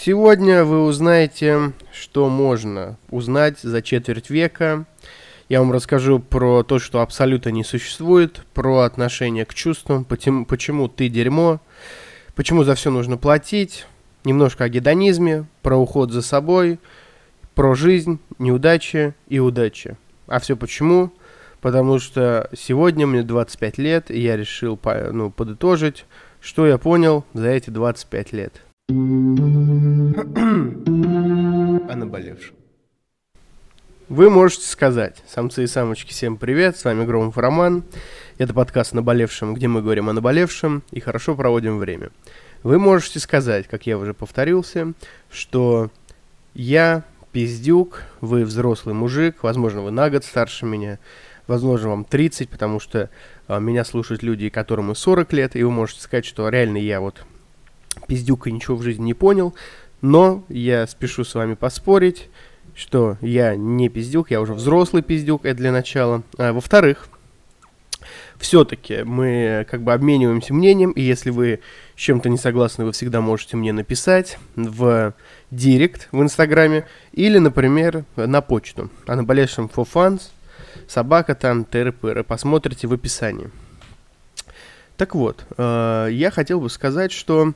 Сегодня 0.00 0.64
вы 0.64 0.84
узнаете, 0.84 1.72
что 1.92 2.28
можно 2.28 2.96
узнать 3.10 3.58
за 3.58 3.82
четверть 3.82 4.30
века. 4.30 4.86
Я 5.48 5.58
вам 5.58 5.72
расскажу 5.72 6.20
про 6.20 6.62
то, 6.62 6.78
что 6.78 7.00
абсолютно 7.00 7.48
не 7.48 7.64
существует, 7.64 8.42
про 8.54 8.82
отношение 8.82 9.44
к 9.44 9.54
чувствам, 9.54 10.04
почему, 10.04 10.46
почему 10.46 10.86
ты 10.86 11.08
дерьмо, 11.08 11.60
почему 12.36 12.62
за 12.62 12.76
все 12.76 12.92
нужно 12.92 13.16
платить, 13.16 13.86
немножко 14.22 14.62
о 14.62 14.68
гедонизме, 14.68 15.46
про 15.62 15.76
уход 15.76 16.12
за 16.12 16.22
собой, 16.22 16.78
про 17.56 17.74
жизнь, 17.74 18.20
неудачи 18.38 19.14
и 19.26 19.40
удачи. 19.40 19.96
А 20.28 20.38
все 20.38 20.56
почему? 20.56 21.12
Потому 21.60 21.98
что 21.98 22.48
сегодня 22.56 23.08
мне 23.08 23.24
25 23.24 23.78
лет, 23.78 24.12
и 24.12 24.20
я 24.20 24.36
решил 24.36 24.78
ну, 25.10 25.32
подытожить, 25.32 26.06
что 26.40 26.68
я 26.68 26.78
понял 26.78 27.24
за 27.34 27.48
эти 27.48 27.70
25 27.70 28.32
лет. 28.32 28.62
О 28.90 28.94
наболевшем. 31.94 32.56
Вы 34.08 34.30
можете 34.30 34.66
сказать, 34.66 35.22
самцы 35.28 35.64
и 35.64 35.66
самочки, 35.66 36.12
всем 36.12 36.38
привет, 36.38 36.78
с 36.78 36.86
вами 36.86 37.04
Громов 37.04 37.36
Роман. 37.36 37.84
Это 38.38 38.54
подкаст 38.54 38.94
«Наболевшем», 38.94 39.52
где 39.52 39.68
мы 39.68 39.82
говорим 39.82 40.08
о 40.08 40.14
наболевшем 40.14 40.82
и 40.90 41.00
хорошо 41.00 41.34
проводим 41.34 41.76
время. 41.76 42.08
Вы 42.62 42.78
можете 42.78 43.20
сказать, 43.20 43.68
как 43.68 43.86
я 43.86 43.98
уже 43.98 44.14
повторился, 44.14 44.94
что 45.30 45.90
я 46.54 47.04
пиздюк, 47.32 48.04
вы 48.22 48.46
взрослый 48.46 48.94
мужик, 48.94 49.42
возможно, 49.42 49.82
вы 49.82 49.90
на 49.90 50.08
год 50.08 50.24
старше 50.24 50.64
меня, 50.64 50.98
возможно, 51.46 51.90
вам 51.90 52.04
30, 52.06 52.48
потому 52.48 52.80
что 52.80 53.10
а, 53.48 53.58
меня 53.58 53.84
слушают 53.84 54.22
люди, 54.22 54.48
которым 54.48 54.92
и 54.92 54.94
40 54.94 55.30
лет, 55.34 55.56
и 55.56 55.62
вы 55.62 55.70
можете 55.70 56.00
сказать, 56.00 56.24
что 56.24 56.48
реально 56.48 56.78
я 56.78 57.02
вот 57.02 57.26
пиздюк 58.06 58.46
и 58.46 58.52
ничего 58.52 58.76
в 58.76 58.82
жизни 58.82 59.04
не 59.04 59.14
понял, 59.14 59.54
но 60.00 60.44
я 60.48 60.86
спешу 60.86 61.24
с 61.24 61.34
вами 61.34 61.54
поспорить, 61.54 62.28
что 62.74 63.16
я 63.20 63.56
не 63.56 63.88
пиздюк, 63.88 64.30
я 64.30 64.40
уже 64.40 64.54
взрослый 64.54 65.02
пиздюк, 65.02 65.44
это 65.44 65.56
для 65.56 65.72
начала. 65.72 66.22
А, 66.36 66.52
во-вторых, 66.52 67.08
все-таки 68.38 69.02
мы 69.02 69.66
как 69.68 69.82
бы 69.82 69.92
обмениваемся 69.92 70.54
мнением, 70.54 70.92
и 70.92 71.02
если 71.02 71.30
вы 71.30 71.60
с 71.96 72.00
чем-то 72.00 72.28
не 72.28 72.38
согласны, 72.38 72.84
вы 72.84 72.92
всегда 72.92 73.20
можете 73.20 73.56
мне 73.56 73.72
написать 73.72 74.38
в 74.54 75.12
директ 75.50 76.08
в 76.12 76.22
Инстаграме 76.22 76.86
или, 77.12 77.38
например, 77.38 78.04
на 78.14 78.40
почту. 78.40 78.90
А 79.06 79.16
на 79.16 79.24
болевшем 79.24 79.66
for 79.74 79.88
fans 79.92 80.30
собака 80.86 81.34
там, 81.34 81.64
тыры-пыры, 81.64 82.22
посмотрите 82.22 82.86
в 82.86 82.92
описании. 82.92 83.50
Так 84.98 85.14
вот, 85.14 85.44
э, 85.56 86.08
я 86.10 86.30
хотел 86.32 86.60
бы 86.60 86.68
сказать, 86.68 87.12
что 87.12 87.52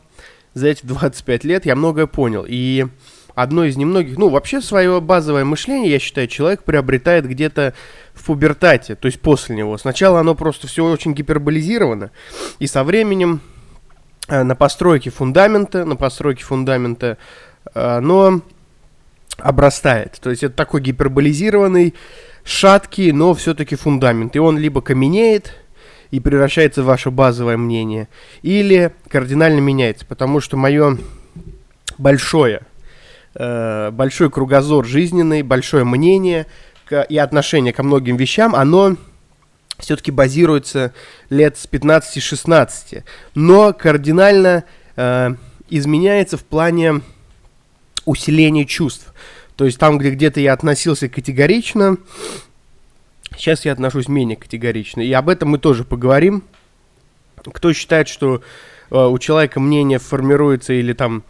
за 0.54 0.68
эти 0.68 0.86
25 0.86 1.42
лет 1.42 1.66
я 1.66 1.74
многое 1.74 2.06
понял. 2.06 2.46
И 2.48 2.86
одно 3.34 3.64
из 3.64 3.76
немногих, 3.76 4.16
ну, 4.16 4.28
вообще 4.28 4.60
свое 4.60 5.00
базовое 5.00 5.44
мышление, 5.44 5.90
я 5.90 5.98
считаю, 5.98 6.28
человек 6.28 6.62
приобретает 6.62 7.26
где-то 7.26 7.74
в 8.14 8.26
пубертате, 8.26 8.94
то 8.94 9.06
есть 9.06 9.20
после 9.20 9.56
него. 9.56 9.76
Сначала 9.76 10.20
оно 10.20 10.36
просто 10.36 10.68
все 10.68 10.84
очень 10.84 11.14
гиперболизировано, 11.14 12.12
и 12.60 12.68
со 12.68 12.84
временем 12.84 13.40
э, 14.28 14.44
на 14.44 14.54
постройке 14.54 15.10
фундамента, 15.10 15.84
на 15.84 15.96
постройке 15.96 16.44
фундамента 16.44 17.18
э, 17.74 17.96
оно 17.96 18.40
обрастает. 19.38 20.20
То 20.22 20.30
есть 20.30 20.44
это 20.44 20.54
такой 20.54 20.80
гиперболизированный, 20.80 21.94
шаткий, 22.44 23.10
но 23.10 23.34
все-таки 23.34 23.74
фундамент. 23.74 24.36
И 24.36 24.38
он 24.38 24.58
либо 24.58 24.80
каменеет, 24.80 25.54
и 26.12 26.20
превращается 26.20 26.82
в 26.82 26.86
ваше 26.86 27.10
базовое 27.10 27.56
мнение, 27.56 28.06
или 28.42 28.92
кардинально 29.08 29.60
меняется, 29.60 30.06
потому 30.06 30.40
что 30.40 30.58
мое 30.58 30.98
большое, 31.96 32.60
э, 33.34 33.90
большой 33.90 34.30
кругозор 34.30 34.86
жизненный, 34.86 35.42
большое 35.42 35.84
мнение 35.84 36.46
к, 36.84 37.02
и 37.02 37.16
отношение 37.16 37.72
ко 37.72 37.82
многим 37.82 38.16
вещам, 38.16 38.54
оно 38.54 38.96
все-таки 39.78 40.10
базируется 40.10 40.92
лет 41.30 41.56
с 41.56 41.66
15-16, 41.66 43.04
но 43.34 43.72
кардинально 43.72 44.64
э, 44.96 45.30
изменяется 45.70 46.36
в 46.36 46.44
плане 46.44 47.00
усиления 48.04 48.66
чувств. 48.66 49.14
То 49.56 49.64
есть 49.64 49.78
там, 49.78 49.96
где 49.96 50.10
где-то 50.10 50.40
я 50.40 50.52
относился 50.52 51.08
категорично, 51.08 51.96
Сейчас 53.36 53.64
я 53.64 53.72
отношусь 53.72 54.08
менее 54.08 54.36
категорично. 54.36 55.00
И 55.00 55.12
об 55.12 55.28
этом 55.28 55.50
мы 55.50 55.58
тоже 55.58 55.84
поговорим. 55.84 56.44
Кто 57.44 57.72
считает, 57.72 58.08
что 58.08 58.42
э, 58.90 58.96
у 58.96 59.18
человека 59.18 59.58
мнение 59.60 59.98
формируется 59.98 60.72
или 60.72 60.92
там 60.92 61.24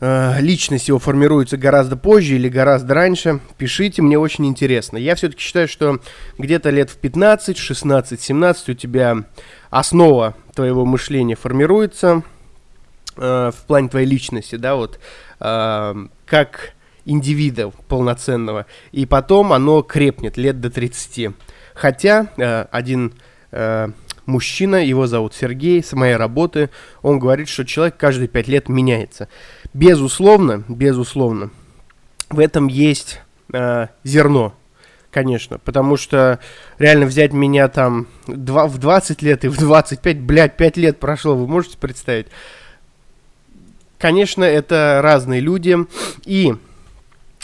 э, 0.00 0.40
личность 0.40 0.88
его 0.88 0.98
формируется 0.98 1.56
гораздо 1.56 1.96
позже 1.96 2.36
или 2.36 2.48
гораздо 2.48 2.94
раньше, 2.94 3.40
пишите, 3.58 4.02
мне 4.02 4.18
очень 4.18 4.46
интересно. 4.46 4.96
Я 4.96 5.14
все-таки 5.14 5.40
считаю, 5.40 5.66
что 5.66 5.98
где-то 6.38 6.70
лет 6.70 6.90
в 6.90 6.98
15, 6.98 7.56
16, 7.56 8.20
17 8.20 8.68
у 8.68 8.74
тебя 8.74 9.24
основа 9.70 10.34
твоего 10.54 10.84
мышления 10.84 11.34
формируется 11.34 12.22
э, 13.16 13.50
в 13.50 13.66
плане 13.66 13.88
твоей 13.88 14.06
личности, 14.06 14.56
да, 14.56 14.76
вот 14.76 15.00
э, 15.40 16.06
как 16.26 16.73
индивида 17.04 17.70
полноценного, 17.88 18.66
и 18.92 19.06
потом 19.06 19.52
оно 19.52 19.82
крепнет 19.82 20.36
лет 20.36 20.60
до 20.60 20.70
30. 20.70 21.34
Хотя 21.74 22.28
э, 22.36 22.66
один 22.70 23.14
э, 23.50 23.88
мужчина, 24.26 24.76
его 24.76 25.06
зовут 25.06 25.34
Сергей, 25.34 25.82
с 25.82 25.92
моей 25.92 26.16
работы, 26.16 26.70
он 27.02 27.18
говорит, 27.18 27.48
что 27.48 27.64
человек 27.64 27.96
каждые 27.96 28.28
5 28.28 28.48
лет 28.48 28.68
меняется. 28.68 29.28
Безусловно, 29.72 30.64
безусловно, 30.68 31.50
в 32.30 32.38
этом 32.38 32.68
есть 32.68 33.20
э, 33.52 33.88
зерно, 34.04 34.54
конечно, 35.10 35.58
потому 35.58 35.96
что 35.96 36.38
реально 36.78 37.06
взять 37.06 37.32
меня 37.32 37.68
там 37.68 38.06
два, 38.26 38.66
в 38.66 38.78
20 38.78 39.22
лет 39.22 39.44
и 39.44 39.48
в 39.48 39.58
25, 39.58 40.20
блядь, 40.20 40.56
5 40.56 40.76
лет 40.76 41.00
прошло, 41.00 41.34
вы 41.34 41.46
можете 41.46 41.76
представить? 41.78 42.26
Конечно, 43.98 44.44
это 44.44 45.00
разные 45.02 45.40
люди, 45.40 45.76
и 46.24 46.54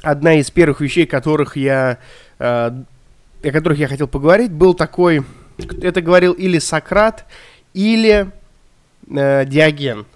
одна 0.02 0.34
из 0.34 0.50
первых 0.50 0.80
вещей, 0.80 1.06
которых 1.06 1.56
я, 1.56 1.98
э, 2.38 2.44
о 2.44 3.50
которых 3.50 3.78
я 3.78 3.88
хотел 3.88 4.08
поговорить, 4.08 4.52
был 4.52 4.74
такой, 4.74 5.22
это 5.82 6.00
говорил 6.00 6.32
или 6.32 6.58
Сократ, 6.58 7.26
или 7.74 8.30
э, 9.08 9.44
Диоген. 9.46 10.06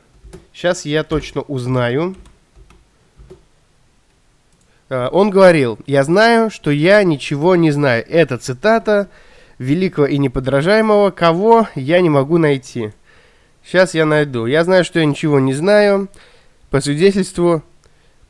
Сейчас 0.52 0.84
я 0.84 1.04
точно 1.04 1.42
узнаю. 1.42 2.16
Э, 4.88 5.08
он 5.12 5.30
говорил, 5.30 5.78
я 5.86 6.04
знаю, 6.04 6.50
что 6.50 6.70
я 6.70 7.02
ничего 7.02 7.56
не 7.56 7.70
знаю. 7.70 8.04
Это 8.08 8.38
цитата 8.38 9.08
великого 9.58 10.06
и 10.06 10.18
неподражаемого, 10.18 11.10
кого 11.10 11.68
я 11.74 12.00
не 12.00 12.10
могу 12.10 12.38
найти. 12.38 12.92
Сейчас 13.64 13.94
я 13.94 14.04
найду. 14.04 14.46
Я 14.46 14.64
знаю, 14.64 14.84
что 14.84 14.98
я 14.98 15.06
ничего 15.06 15.40
не 15.40 15.54
знаю. 15.54 16.08
По 16.70 16.80
свидетельству 16.80 17.62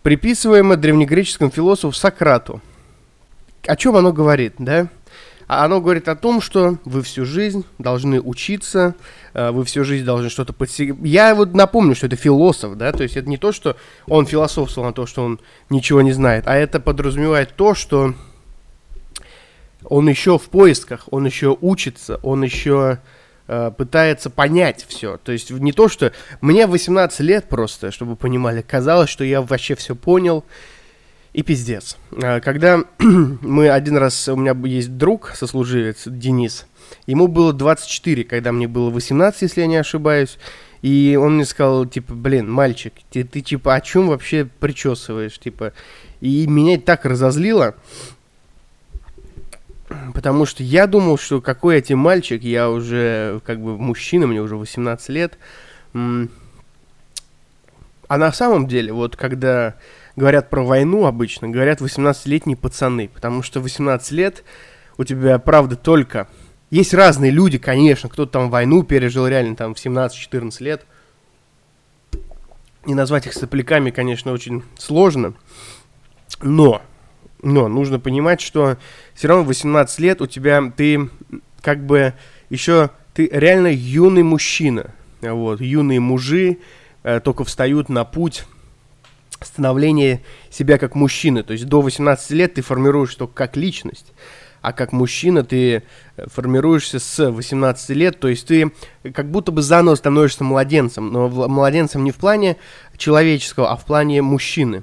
приписываемое 0.05 0.77
древнегреческому 0.77 1.51
философу 1.51 1.97
Сократу. 1.97 2.61
О 3.67 3.75
чем 3.75 3.97
оно 3.97 4.13
говорит, 4.13 4.53
да? 4.59 4.89
А 5.47 5.65
оно 5.65 5.81
говорит 5.81 6.09
о 6.09 6.15
том, 6.15 6.43
что 6.43 6.79
вы 6.85 7.03
всю 7.03 7.25
жизнь 7.25 7.65
должны 7.79 8.21
учиться, 8.21 8.95
э, 9.33 9.51
вы 9.51 9.65
всю 9.65 9.83
жизнь 9.83 10.05
должны 10.05 10.29
что-то 10.29 10.53
подсиг... 10.53 10.97
Я 11.03 11.35
вот 11.35 11.55
напомню, 11.55 11.95
что 11.95 12.07
это 12.07 12.17
философ, 12.17 12.77
да, 12.77 12.93
то 12.93 13.03
есть 13.03 13.17
это 13.17 13.29
не 13.29 13.39
то, 13.39 13.51
что 13.53 13.77
он 14.07 14.27
философствовал 14.27 14.89
на 14.89 14.93
то, 14.93 15.07
что 15.07 15.25
он 15.25 15.41
ничего 15.71 16.03
не 16.03 16.13
знает, 16.13 16.47
а 16.47 16.55
это 16.55 16.81
подразумевает 16.81 17.57
то, 17.57 17.75
что 17.75 18.15
он 19.85 20.09
еще 20.09 20.39
в 20.39 20.45
поисках, 20.45 21.09
он 21.11 21.25
еще 21.25 21.57
учится, 21.59 22.21
он 22.23 22.45
еще 22.45 22.99
пытается 23.47 24.31
понять 24.31 24.85
все. 24.89 25.19
То 25.19 25.33
есть 25.33 25.51
не 25.51 25.73
то, 25.73 25.89
что 25.89 26.13
мне 26.41 26.67
18 26.67 27.21
лет 27.21 27.49
просто, 27.49 27.91
чтобы 27.91 28.17
понимали, 28.17 28.63
казалось, 28.63 29.11
что 29.11 29.25
я 29.25 29.43
вообще 29.43 29.75
все 29.75 29.95
понял. 29.95 30.45
И 31.35 31.43
пиздец. 31.43 31.99
Э, 32.13 32.41
когда 32.41 32.85
мы 32.99 33.69
один 33.69 33.97
раз, 33.97 34.29
у 34.29 34.37
меня 34.37 34.57
есть 34.69 34.97
друг, 34.97 35.33
сослуживец, 35.35 36.05
Денис, 36.07 36.67
ему 37.07 37.27
было 37.27 37.53
24, 37.53 38.23
когда 38.25 38.53
мне 38.53 38.69
было 38.69 38.89
18, 38.91 39.43
если 39.43 39.63
я 39.63 39.67
не 39.67 39.77
ошибаюсь. 39.77 40.39
И 40.81 41.19
он 41.21 41.37
мне 41.37 41.45
сказал, 41.45 41.87
типа, 41.87 42.15
блин, 42.15 42.49
мальчик, 42.49 42.93
ты, 43.11 43.25
ты 43.25 43.41
типа, 43.41 43.75
о 43.75 43.81
чем 43.81 44.09
вообще 44.09 44.45
причесываешь, 44.45 45.39
типа. 45.39 45.73
И 46.21 46.47
меня 46.47 46.79
так 46.79 47.05
разозлило, 47.05 47.75
Потому 50.15 50.47
что 50.47 50.63
я 50.63 50.87
думал, 50.87 51.19
что 51.19 51.41
какой 51.41 51.85
я 51.87 51.97
мальчик, 51.97 52.43
я 52.43 52.71
уже 52.71 53.41
как 53.45 53.61
бы 53.61 53.77
мужчина, 53.79 54.27
мне 54.27 54.41
уже 54.41 54.57
18 54.57 55.09
лет. 55.11 55.39
А 55.93 56.29
на 58.19 58.33
самом 58.33 58.67
деле, 58.67 58.93
вот 58.93 59.17
когда 59.17 59.75
говорят 60.17 60.51
про 60.51 60.63
войну 60.63 61.07
обычно, 61.07 61.49
говорят 61.49 61.81
18-летние 61.81 62.57
пацаны, 62.57 63.09
потому 63.09 63.43
что 63.43 63.61
18 63.61 64.11
лет 64.13 64.45
у 64.97 65.05
тебя, 65.05 65.39
правда, 65.39 65.77
только... 65.77 66.29
Есть 66.71 66.95
разные 66.95 67.31
люди, 67.31 67.59
конечно, 67.59 68.09
кто-то 68.09 68.33
там 68.33 68.51
войну 68.51 68.83
пережил 68.83 69.29
реально 69.29 69.55
там 69.55 69.75
в 69.75 69.79
17-14 69.79 70.63
лет. 70.63 70.87
и 72.87 72.95
назвать 72.95 73.27
их 73.27 73.33
сопляками, 73.33 73.91
конечно, 73.91 74.33
очень 74.33 74.63
сложно. 74.77 75.35
Но, 76.43 76.83
но 77.45 77.69
нужно 77.69 78.01
понимать, 78.01 78.41
что 78.41 78.77
все 79.15 79.29
равно 79.29 79.45
18 79.45 79.99
лет 80.01 80.21
у 80.21 80.27
тебя, 80.27 80.73
ты 80.77 81.09
как 81.61 81.85
бы 81.85 82.15
еще, 82.51 82.91
ты 83.13 83.29
реально 83.31 83.69
юный 83.69 84.23
мужчина. 84.23 84.91
Вот, 85.21 85.61
юные 85.61 86.01
мужи 86.01 86.59
э, 87.03 87.21
только 87.21 87.45
встают 87.45 87.89
на 87.89 88.05
путь 88.05 88.45
становления 89.41 90.23
себя 90.51 90.79
как 90.79 90.95
мужчины. 90.95 91.43
То 91.43 91.53
есть 91.53 91.67
до 91.67 91.81
18 91.81 92.31
лет 92.33 92.55
ты 92.55 92.63
формируешь 92.63 93.15
только 93.15 93.35
как 93.35 93.57
личность 93.57 94.13
а 94.65 94.73
как 94.73 94.93
мужчина 94.93 95.45
ты 95.45 95.83
э, 96.17 96.27
формируешься 96.27 96.99
с 96.99 97.31
18 97.31 97.91
лет, 97.91 98.19
то 98.19 98.29
есть 98.29 98.47
ты 98.47 98.73
как 99.13 99.31
будто 99.31 99.53
бы 99.53 99.61
заново 99.61 99.95
становишься 99.95 100.43
младенцем, 100.43 101.13
но 101.13 101.29
младенцем 101.29 102.03
не 102.03 102.13
в 102.13 102.17
плане 102.17 102.57
человеческого, 102.97 103.71
а 103.71 103.77
в 103.77 103.85
плане 103.85 104.23
мужчины. 104.23 104.83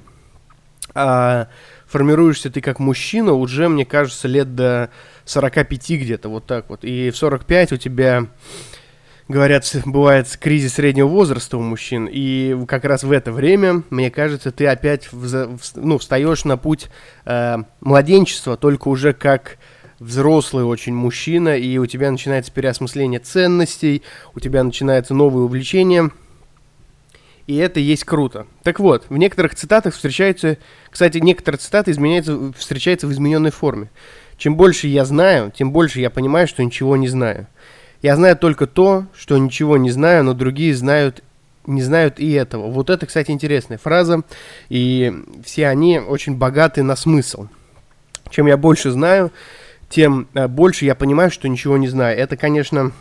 А 0.94 1.48
формируешься 1.92 2.50
ты 2.50 2.62
как 2.62 2.78
мужчина 2.78 3.34
уже, 3.34 3.68
мне 3.68 3.84
кажется, 3.84 4.26
лет 4.26 4.54
до 4.54 4.90
45 5.26 5.90
где-то, 5.90 6.28
вот 6.30 6.46
так 6.46 6.70
вот. 6.70 6.84
И 6.84 7.10
в 7.10 7.16
45 7.16 7.72
у 7.72 7.76
тебя 7.76 8.26
говорят, 9.28 9.70
бывает 9.84 10.26
кризис 10.40 10.74
среднего 10.74 11.06
возраста 11.06 11.58
у 11.58 11.60
мужчин, 11.60 12.08
и 12.10 12.56
как 12.66 12.84
раз 12.84 13.04
в 13.04 13.12
это 13.12 13.30
время, 13.30 13.82
мне 13.90 14.10
кажется, 14.10 14.50
ты 14.50 14.66
опять 14.66 15.12
в, 15.12 15.58
ну, 15.76 15.98
встаешь 15.98 16.44
на 16.44 16.56
путь 16.56 16.88
э, 17.24 17.58
младенчества, 17.80 18.56
только 18.56 18.88
уже 18.88 19.12
как 19.12 19.58
взрослый 19.98 20.64
очень 20.64 20.94
мужчина, 20.94 21.56
и 21.56 21.78
у 21.78 21.86
тебя 21.86 22.10
начинается 22.10 22.52
переосмысление 22.52 23.20
ценностей, 23.20 24.02
у 24.34 24.40
тебя 24.40 24.64
начинается 24.64 25.14
новое 25.14 25.44
увлечение, 25.44 26.10
и 27.46 27.56
это 27.56 27.80
есть 27.80 28.04
круто. 28.04 28.46
Так 28.62 28.80
вот, 28.80 29.06
в 29.08 29.16
некоторых 29.16 29.54
цитатах 29.54 29.94
встречаются, 29.94 30.58
кстати, 30.90 31.18
некоторые 31.18 31.58
цитаты 31.58 31.90
изменяются, 31.90 32.52
встречаются 32.56 33.06
в 33.06 33.12
измененной 33.12 33.50
форме. 33.50 33.90
Чем 34.36 34.56
больше 34.56 34.86
я 34.86 35.04
знаю, 35.04 35.52
тем 35.56 35.72
больше 35.72 36.00
я 36.00 36.10
понимаю, 36.10 36.48
что 36.48 36.64
ничего 36.64 36.96
не 36.96 37.08
знаю. 37.08 37.46
Я 38.00 38.16
знаю 38.16 38.36
только 38.36 38.66
то, 38.66 39.06
что 39.14 39.38
ничего 39.38 39.76
не 39.76 39.90
знаю, 39.90 40.24
но 40.24 40.34
другие 40.34 40.74
знают 40.74 41.22
не 41.64 41.82
знают 41.82 42.18
и 42.18 42.32
этого. 42.32 42.70
Вот 42.70 42.90
это, 42.90 43.06
кстати, 43.06 43.30
интересная 43.30 43.78
фраза, 43.78 44.22
и 44.68 45.12
все 45.44 45.68
они 45.68 46.00
очень 46.00 46.36
богаты 46.36 46.82
на 46.82 46.96
смысл. 46.96 47.46
Чем 48.30 48.46
я 48.46 48.56
больше 48.56 48.90
знаю, 48.90 49.30
тем 49.88 50.26
э, 50.34 50.48
больше 50.48 50.86
я 50.86 50.94
понимаю, 50.94 51.30
что 51.30 51.48
ничего 51.48 51.76
не 51.76 51.88
знаю. 51.88 52.18
Это, 52.18 52.36
конечно, 52.36 52.92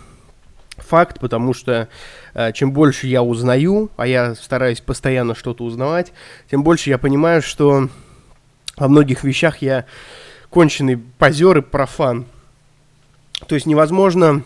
факт, 0.77 1.19
потому 1.19 1.53
что 1.53 1.87
э, 2.33 2.51
чем 2.53 2.71
больше 2.71 3.07
я 3.07 3.23
узнаю, 3.23 3.89
а 3.97 4.07
я 4.07 4.35
стараюсь 4.35 4.81
постоянно 4.81 5.35
что-то 5.35 5.63
узнавать, 5.63 6.13
тем 6.49 6.63
больше 6.63 6.89
я 6.89 6.97
понимаю, 6.97 7.41
что 7.41 7.89
во 8.77 8.87
многих 8.87 9.23
вещах 9.23 9.61
я 9.61 9.85
конченый 10.49 10.97
позер 10.97 11.59
и 11.59 11.61
профан. 11.61 12.25
То 13.47 13.55
есть 13.55 13.65
невозможно 13.65 14.43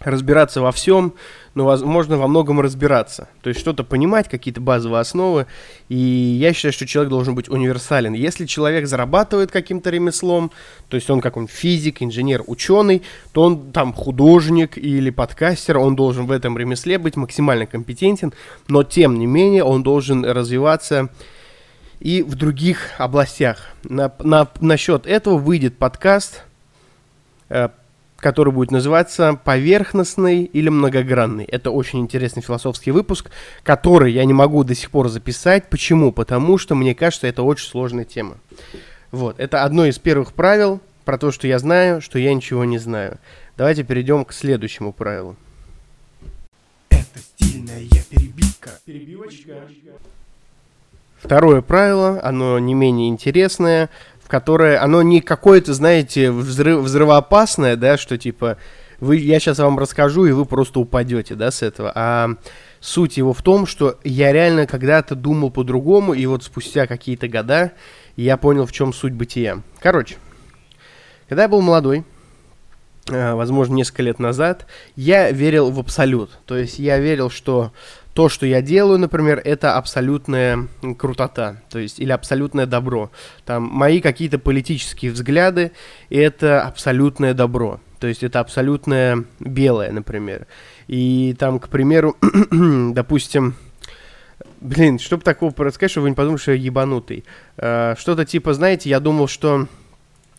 разбираться 0.00 0.60
во 0.60 0.72
всем, 0.72 1.14
но 1.58 1.64
возможно 1.64 2.16
во 2.16 2.28
многом 2.28 2.60
разбираться. 2.60 3.26
То 3.42 3.48
есть 3.48 3.58
что-то 3.58 3.82
понимать, 3.82 4.28
какие-то 4.28 4.60
базовые 4.60 5.00
основы. 5.00 5.46
И 5.88 5.96
я 5.96 6.52
считаю, 6.52 6.72
что 6.72 6.86
человек 6.86 7.10
должен 7.10 7.34
быть 7.34 7.48
универсален. 7.48 8.12
Если 8.12 8.46
человек 8.46 8.86
зарабатывает 8.86 9.50
каким-то 9.50 9.90
ремеслом, 9.90 10.52
то 10.88 10.94
есть 10.94 11.10
он 11.10 11.20
какой-нибудь 11.20 11.52
физик, 11.52 12.00
инженер, 12.00 12.44
ученый, 12.46 13.02
то 13.32 13.42
он 13.42 13.72
там 13.72 13.92
художник 13.92 14.78
или 14.78 15.10
подкастер, 15.10 15.78
он 15.78 15.96
должен 15.96 16.26
в 16.26 16.30
этом 16.30 16.56
ремесле 16.56 16.96
быть 16.96 17.16
максимально 17.16 17.66
компетентен, 17.66 18.32
но 18.68 18.84
тем 18.84 19.18
не 19.18 19.26
менее 19.26 19.64
он 19.64 19.82
должен 19.82 20.24
развиваться 20.24 21.08
и 21.98 22.22
в 22.22 22.36
других 22.36 22.90
областях. 22.98 23.70
На, 23.82 24.12
на, 24.20 24.48
насчет 24.60 25.08
этого 25.08 25.38
выйдет 25.38 25.76
подкаст 25.76 26.44
э, 27.48 27.70
который 28.18 28.52
будет 28.52 28.70
называться 28.70 29.38
«Поверхностный 29.44 30.42
или 30.42 30.68
многогранный». 30.68 31.44
Это 31.44 31.70
очень 31.70 32.00
интересный 32.00 32.42
философский 32.42 32.90
выпуск, 32.90 33.30
который 33.62 34.12
я 34.12 34.24
не 34.24 34.32
могу 34.32 34.64
до 34.64 34.74
сих 34.74 34.90
пор 34.90 35.08
записать. 35.08 35.70
Почему? 35.70 36.12
Потому 36.12 36.58
что, 36.58 36.74
мне 36.74 36.94
кажется, 36.94 37.28
это 37.28 37.42
очень 37.42 37.68
сложная 37.68 38.04
тема. 38.04 38.38
Вот, 39.12 39.38
это 39.38 39.62
одно 39.62 39.86
из 39.86 39.98
первых 39.98 40.32
правил 40.32 40.80
про 41.04 41.16
то, 41.16 41.30
что 41.30 41.46
я 41.46 41.58
знаю, 41.58 42.00
что 42.00 42.18
я 42.18 42.34
ничего 42.34 42.64
не 42.64 42.78
знаю. 42.78 43.18
Давайте 43.56 43.84
перейдем 43.84 44.24
к 44.24 44.32
следующему 44.32 44.92
правилу. 44.92 45.36
Это 46.90 47.20
стильная 47.20 47.84
перебивка. 48.10 48.70
Перебивочка. 48.84 49.54
Второе 51.18 51.62
правило, 51.62 52.20
оно 52.22 52.58
не 52.58 52.74
менее 52.74 53.08
интересное– 53.08 53.90
которое, 54.28 54.80
оно 54.80 55.02
не 55.02 55.20
какое-то, 55.20 55.74
знаете, 55.74 56.30
взрыв, 56.30 56.80
взрывоопасное, 56.80 57.76
да, 57.76 57.96
что 57.96 58.16
типа, 58.18 58.58
вы, 59.00 59.16
я 59.16 59.40
сейчас 59.40 59.58
вам 59.58 59.78
расскажу, 59.78 60.26
и 60.26 60.32
вы 60.32 60.44
просто 60.44 60.80
упадете, 60.80 61.34
да, 61.34 61.50
с 61.50 61.62
этого, 61.62 61.92
а 61.94 62.30
суть 62.80 63.16
его 63.16 63.32
в 63.32 63.42
том, 63.42 63.66
что 63.66 63.98
я 64.04 64.32
реально 64.32 64.66
когда-то 64.66 65.14
думал 65.14 65.50
по-другому, 65.50 66.14
и 66.14 66.26
вот 66.26 66.44
спустя 66.44 66.86
какие-то 66.86 67.28
года 67.28 67.72
я 68.16 68.36
понял, 68.36 68.66
в 68.66 68.72
чем 68.72 68.92
суть 68.92 69.12
бытия. 69.12 69.62
Короче, 69.80 70.16
когда 71.28 71.42
я 71.42 71.48
был 71.48 71.60
молодой, 71.60 72.04
э, 73.08 73.34
возможно, 73.34 73.74
несколько 73.74 74.02
лет 74.02 74.18
назад, 74.18 74.66
я 74.96 75.30
верил 75.30 75.70
в 75.70 75.78
абсолют. 75.78 76.30
То 76.46 76.56
есть 76.56 76.78
я 76.78 76.98
верил, 76.98 77.30
что 77.30 77.72
то, 78.18 78.28
что 78.28 78.46
я 78.46 78.62
делаю, 78.62 78.98
например, 78.98 79.40
это 79.44 79.76
абсолютная 79.76 80.66
крутота, 80.98 81.62
то 81.70 81.78
есть, 81.78 82.00
или 82.00 82.10
абсолютное 82.10 82.66
добро. 82.66 83.12
Там 83.44 83.62
мои 83.62 84.00
какие-то 84.00 84.40
политические 84.40 85.12
взгляды, 85.12 85.70
это 86.10 86.62
абсолютное 86.62 87.32
добро. 87.32 87.78
То 88.00 88.08
есть 88.08 88.24
это 88.24 88.40
абсолютное 88.40 89.22
белое, 89.38 89.92
например. 89.92 90.48
И 90.88 91.36
там, 91.38 91.60
к 91.60 91.68
примеру, 91.68 92.16
допустим, 92.50 93.54
блин, 94.60 94.98
чтобы 94.98 95.22
такого 95.22 95.54
рассказать, 95.58 95.92
чтобы 95.92 96.06
вы 96.06 96.10
не 96.10 96.16
подумали, 96.16 96.40
что 96.40 96.50
я 96.50 96.58
ебанутый. 96.60 97.24
Uh, 97.56 97.96
что-то 98.00 98.24
типа, 98.24 98.52
знаете, 98.52 98.90
я 98.90 98.98
думал, 98.98 99.28
что 99.28 99.68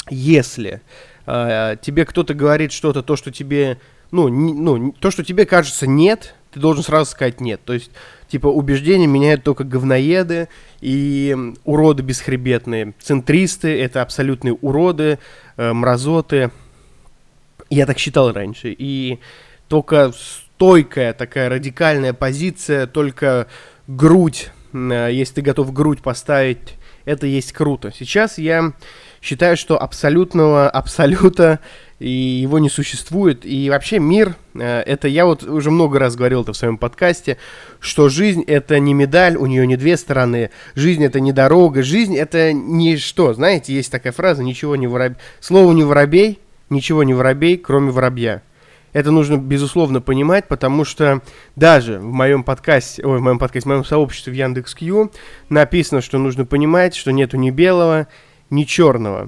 если 0.09 0.81
uh, 1.25 1.79
тебе 1.81 2.03
кто-то 2.03 2.33
говорит 2.33 2.73
что-то, 2.73 3.03
то, 3.03 3.15
что 3.15 3.31
тебе, 3.31 3.79
ну, 4.11 4.27
ну, 4.27 4.91
то, 4.91 5.11
что 5.11 5.23
тебе 5.23 5.45
кажется 5.45 5.87
нет, 5.87 6.35
ты 6.51 6.59
должен 6.59 6.83
сразу 6.83 7.11
сказать 7.11 7.41
нет. 7.41 7.61
То 7.63 7.73
есть, 7.73 7.91
типа, 8.27 8.47
убеждения 8.47 9.07
меняют 9.07 9.43
только 9.43 9.63
говноеды 9.63 10.49
и 10.81 11.35
уроды 11.63 12.03
бесхребетные. 12.03 12.93
Центристы— 13.01 13.79
это 13.81 14.01
абсолютные 14.01 14.53
уроды, 14.53 15.19
э, 15.57 15.73
мразоты. 15.73 16.51
Я 17.69 17.85
так 17.85 17.99
считал 17.99 18.31
раньше. 18.31 18.75
И 18.77 19.19
только 19.67 20.11
стойкая 20.11 21.13
такая 21.13 21.49
радикальная 21.49 22.13
позиция, 22.13 22.87
только 22.87 23.47
грудь, 23.87 24.51
э, 24.73 25.09
если 25.11 25.35
ты 25.35 25.41
готов 25.41 25.71
грудь 25.71 26.01
поставить, 26.01 26.75
это 27.05 27.27
есть 27.27 27.53
круто. 27.53 27.91
Сейчас 27.95 28.37
я 28.37 28.73
считаю, 29.21 29.57
что 29.57 29.81
абсолютного 29.81 30.69
абсолюта 30.69 31.59
и 31.99 32.09
его 32.09 32.59
не 32.59 32.69
существует. 32.69 33.45
И 33.45 33.69
вообще 33.69 33.99
мир, 33.99 34.35
э, 34.55 34.81
это 34.81 35.07
я 35.07 35.25
вот 35.25 35.43
уже 35.43 35.69
много 35.69 35.99
раз 35.99 36.15
говорил 36.15 36.43
это 36.43 36.53
в 36.53 36.57
своем 36.57 36.77
подкасте, 36.77 37.37
что 37.79 38.09
жизнь 38.09 38.43
это 38.43 38.79
не 38.79 38.93
медаль, 38.93 39.35
у 39.35 39.45
нее 39.45 39.67
не 39.67 39.75
две 39.75 39.97
стороны, 39.97 40.49
жизнь 40.75 41.03
это 41.03 41.19
не 41.19 41.33
дорога, 41.33 41.83
жизнь 41.83 42.15
это 42.15 42.53
не 42.53 42.97
что, 42.97 43.33
знаете, 43.33 43.73
есть 43.73 43.91
такая 43.91 44.13
фраза, 44.13 44.43
ничего 44.43 44.75
не 44.75 44.87
воробей, 44.87 45.17
слово 45.41 45.73
не 45.73 45.83
воробей, 45.83 46.39
ничего 46.69 47.03
не 47.03 47.13
воробей, 47.13 47.57
кроме 47.57 47.91
воробья. 47.91 48.41
Это 48.91 49.11
нужно, 49.11 49.37
безусловно, 49.37 50.01
понимать, 50.01 50.47
потому 50.47 50.83
что 50.83 51.21
даже 51.55 51.99
в 51.99 52.05
моем 52.05 52.43
подкасте, 52.43 53.05
ой, 53.05 53.19
в 53.19 53.21
моем 53.21 53.37
подкасте, 53.37 53.67
в 53.67 53.69
моем 53.69 53.85
сообществе 53.85 54.33
в 54.33 54.35
Яндекс.Кью 54.35 55.11
написано, 55.49 56.01
что 56.01 56.17
нужно 56.17 56.45
понимать, 56.45 56.95
что 56.95 57.11
нету 57.11 57.37
ни 57.37 57.51
белого, 57.51 58.07
ни 58.49 58.63
черного. 58.63 59.27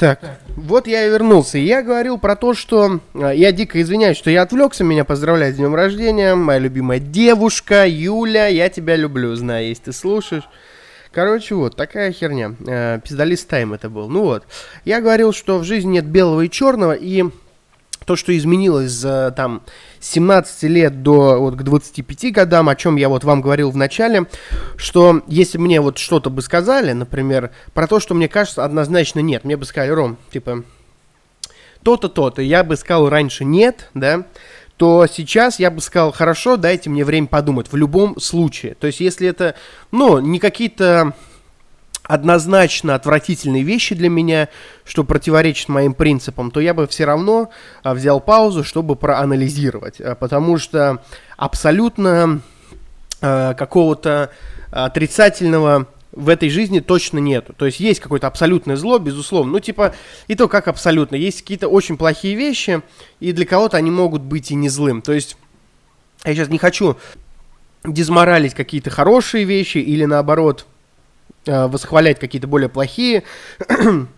Так, 0.00 0.38
вот 0.56 0.86
я 0.86 1.06
и 1.06 1.10
вернулся. 1.10 1.58
Я 1.58 1.82
говорил 1.82 2.16
про 2.16 2.34
то, 2.34 2.54
что... 2.54 3.00
А, 3.12 3.32
я 3.32 3.52
дико 3.52 3.82
извиняюсь, 3.82 4.16
что 4.16 4.30
я 4.30 4.40
отвлекся. 4.40 4.82
Меня 4.82 5.04
поздравляет 5.04 5.56
с 5.56 5.58
днем 5.58 5.74
рождения. 5.74 6.34
Моя 6.34 6.58
любимая 6.58 7.00
девушка, 7.00 7.86
Юля. 7.86 8.46
Я 8.46 8.70
тебя 8.70 8.96
люблю, 8.96 9.34
знаю, 9.34 9.68
если 9.68 9.84
ты 9.84 9.92
слушаешь. 9.92 10.48
Короче, 11.12 11.54
вот, 11.54 11.76
такая 11.76 12.12
херня. 12.12 12.54
Э, 12.66 12.98
пиздалист 13.04 13.46
тайм 13.46 13.74
это 13.74 13.90
был. 13.90 14.08
Ну 14.08 14.22
вот. 14.22 14.44
Я 14.86 15.02
говорил, 15.02 15.34
что 15.34 15.58
в 15.58 15.64
жизни 15.64 15.90
нет 15.90 16.06
белого 16.06 16.40
и 16.40 16.50
черного, 16.50 16.92
и 16.92 17.24
то, 18.04 18.16
что 18.16 18.36
изменилось 18.36 18.90
за 18.90 19.32
там 19.36 19.62
17 20.00 20.62
лет 20.64 21.02
до 21.02 21.38
вот 21.38 21.56
к 21.56 21.62
25 21.62 22.32
годам, 22.32 22.68
о 22.68 22.76
чем 22.76 22.96
я 22.96 23.08
вот 23.08 23.24
вам 23.24 23.40
говорил 23.40 23.70
в 23.70 23.76
начале, 23.76 24.26
что 24.76 25.22
если 25.26 25.58
мне 25.58 25.80
вот 25.80 25.98
что-то 25.98 26.30
бы 26.30 26.42
сказали, 26.42 26.92
например, 26.92 27.50
про 27.74 27.86
то, 27.86 28.00
что 28.00 28.14
мне 28.14 28.28
кажется, 28.28 28.64
однозначно 28.64 29.20
нет, 29.20 29.44
мне 29.44 29.56
бы 29.56 29.64
сказали, 29.64 29.90
Ром, 29.90 30.16
типа, 30.32 30.64
то-то, 31.82 32.08
то-то, 32.08 32.42
я 32.42 32.64
бы 32.64 32.76
сказал 32.76 33.08
раньше 33.08 33.44
нет, 33.44 33.90
да, 33.94 34.24
то 34.76 35.06
сейчас 35.06 35.58
я 35.58 35.70
бы 35.70 35.82
сказал, 35.82 36.10
хорошо, 36.10 36.56
дайте 36.56 36.88
мне 36.88 37.04
время 37.04 37.26
подумать 37.26 37.70
в 37.70 37.76
любом 37.76 38.18
случае. 38.18 38.74
То 38.74 38.86
есть 38.86 39.00
если 39.00 39.28
это, 39.28 39.54
ну, 39.90 40.20
не 40.20 40.38
какие-то 40.38 41.12
однозначно 42.02 42.94
отвратительные 42.94 43.62
вещи 43.62 43.94
для 43.94 44.08
меня, 44.08 44.48
что 44.84 45.04
противоречит 45.04 45.68
моим 45.68 45.94
принципам, 45.94 46.50
то 46.50 46.60
я 46.60 46.74
бы 46.74 46.86
все 46.86 47.04
равно 47.04 47.50
а, 47.82 47.94
взял 47.94 48.20
паузу, 48.20 48.64
чтобы 48.64 48.96
проанализировать. 48.96 50.00
А, 50.00 50.14
потому 50.14 50.58
что 50.58 51.02
абсолютно 51.36 52.40
а, 53.20 53.54
какого-то 53.54 54.30
отрицательного 54.70 55.86
в 56.12 56.28
этой 56.28 56.50
жизни 56.50 56.80
точно 56.80 57.18
нету. 57.18 57.52
То 57.52 57.66
есть 57.66 57.78
есть 57.80 58.00
какое-то 58.00 58.26
абсолютное 58.26 58.76
зло, 58.76 58.98
безусловно. 58.98 59.52
Ну, 59.52 59.60
типа, 59.60 59.94
и 60.26 60.34
то 60.34 60.48
как 60.48 60.68
абсолютно. 60.68 61.16
Есть 61.16 61.42
какие-то 61.42 61.68
очень 61.68 61.96
плохие 61.96 62.34
вещи, 62.34 62.82
и 63.20 63.32
для 63.32 63.46
кого-то 63.46 63.76
они 63.76 63.90
могут 63.90 64.22
быть 64.22 64.50
и 64.50 64.54
не 64.54 64.68
злым. 64.68 65.02
То 65.02 65.12
есть 65.12 65.36
я 66.24 66.34
сейчас 66.34 66.48
не 66.48 66.58
хочу 66.58 66.96
дезморалить 67.84 68.54
какие-то 68.54 68.90
хорошие 68.90 69.44
вещи 69.44 69.78
или 69.78 70.04
наоборот 70.04 70.66
восхвалять 71.68 72.18
какие-то 72.18 72.46
более 72.46 72.68
плохие. 72.68 73.24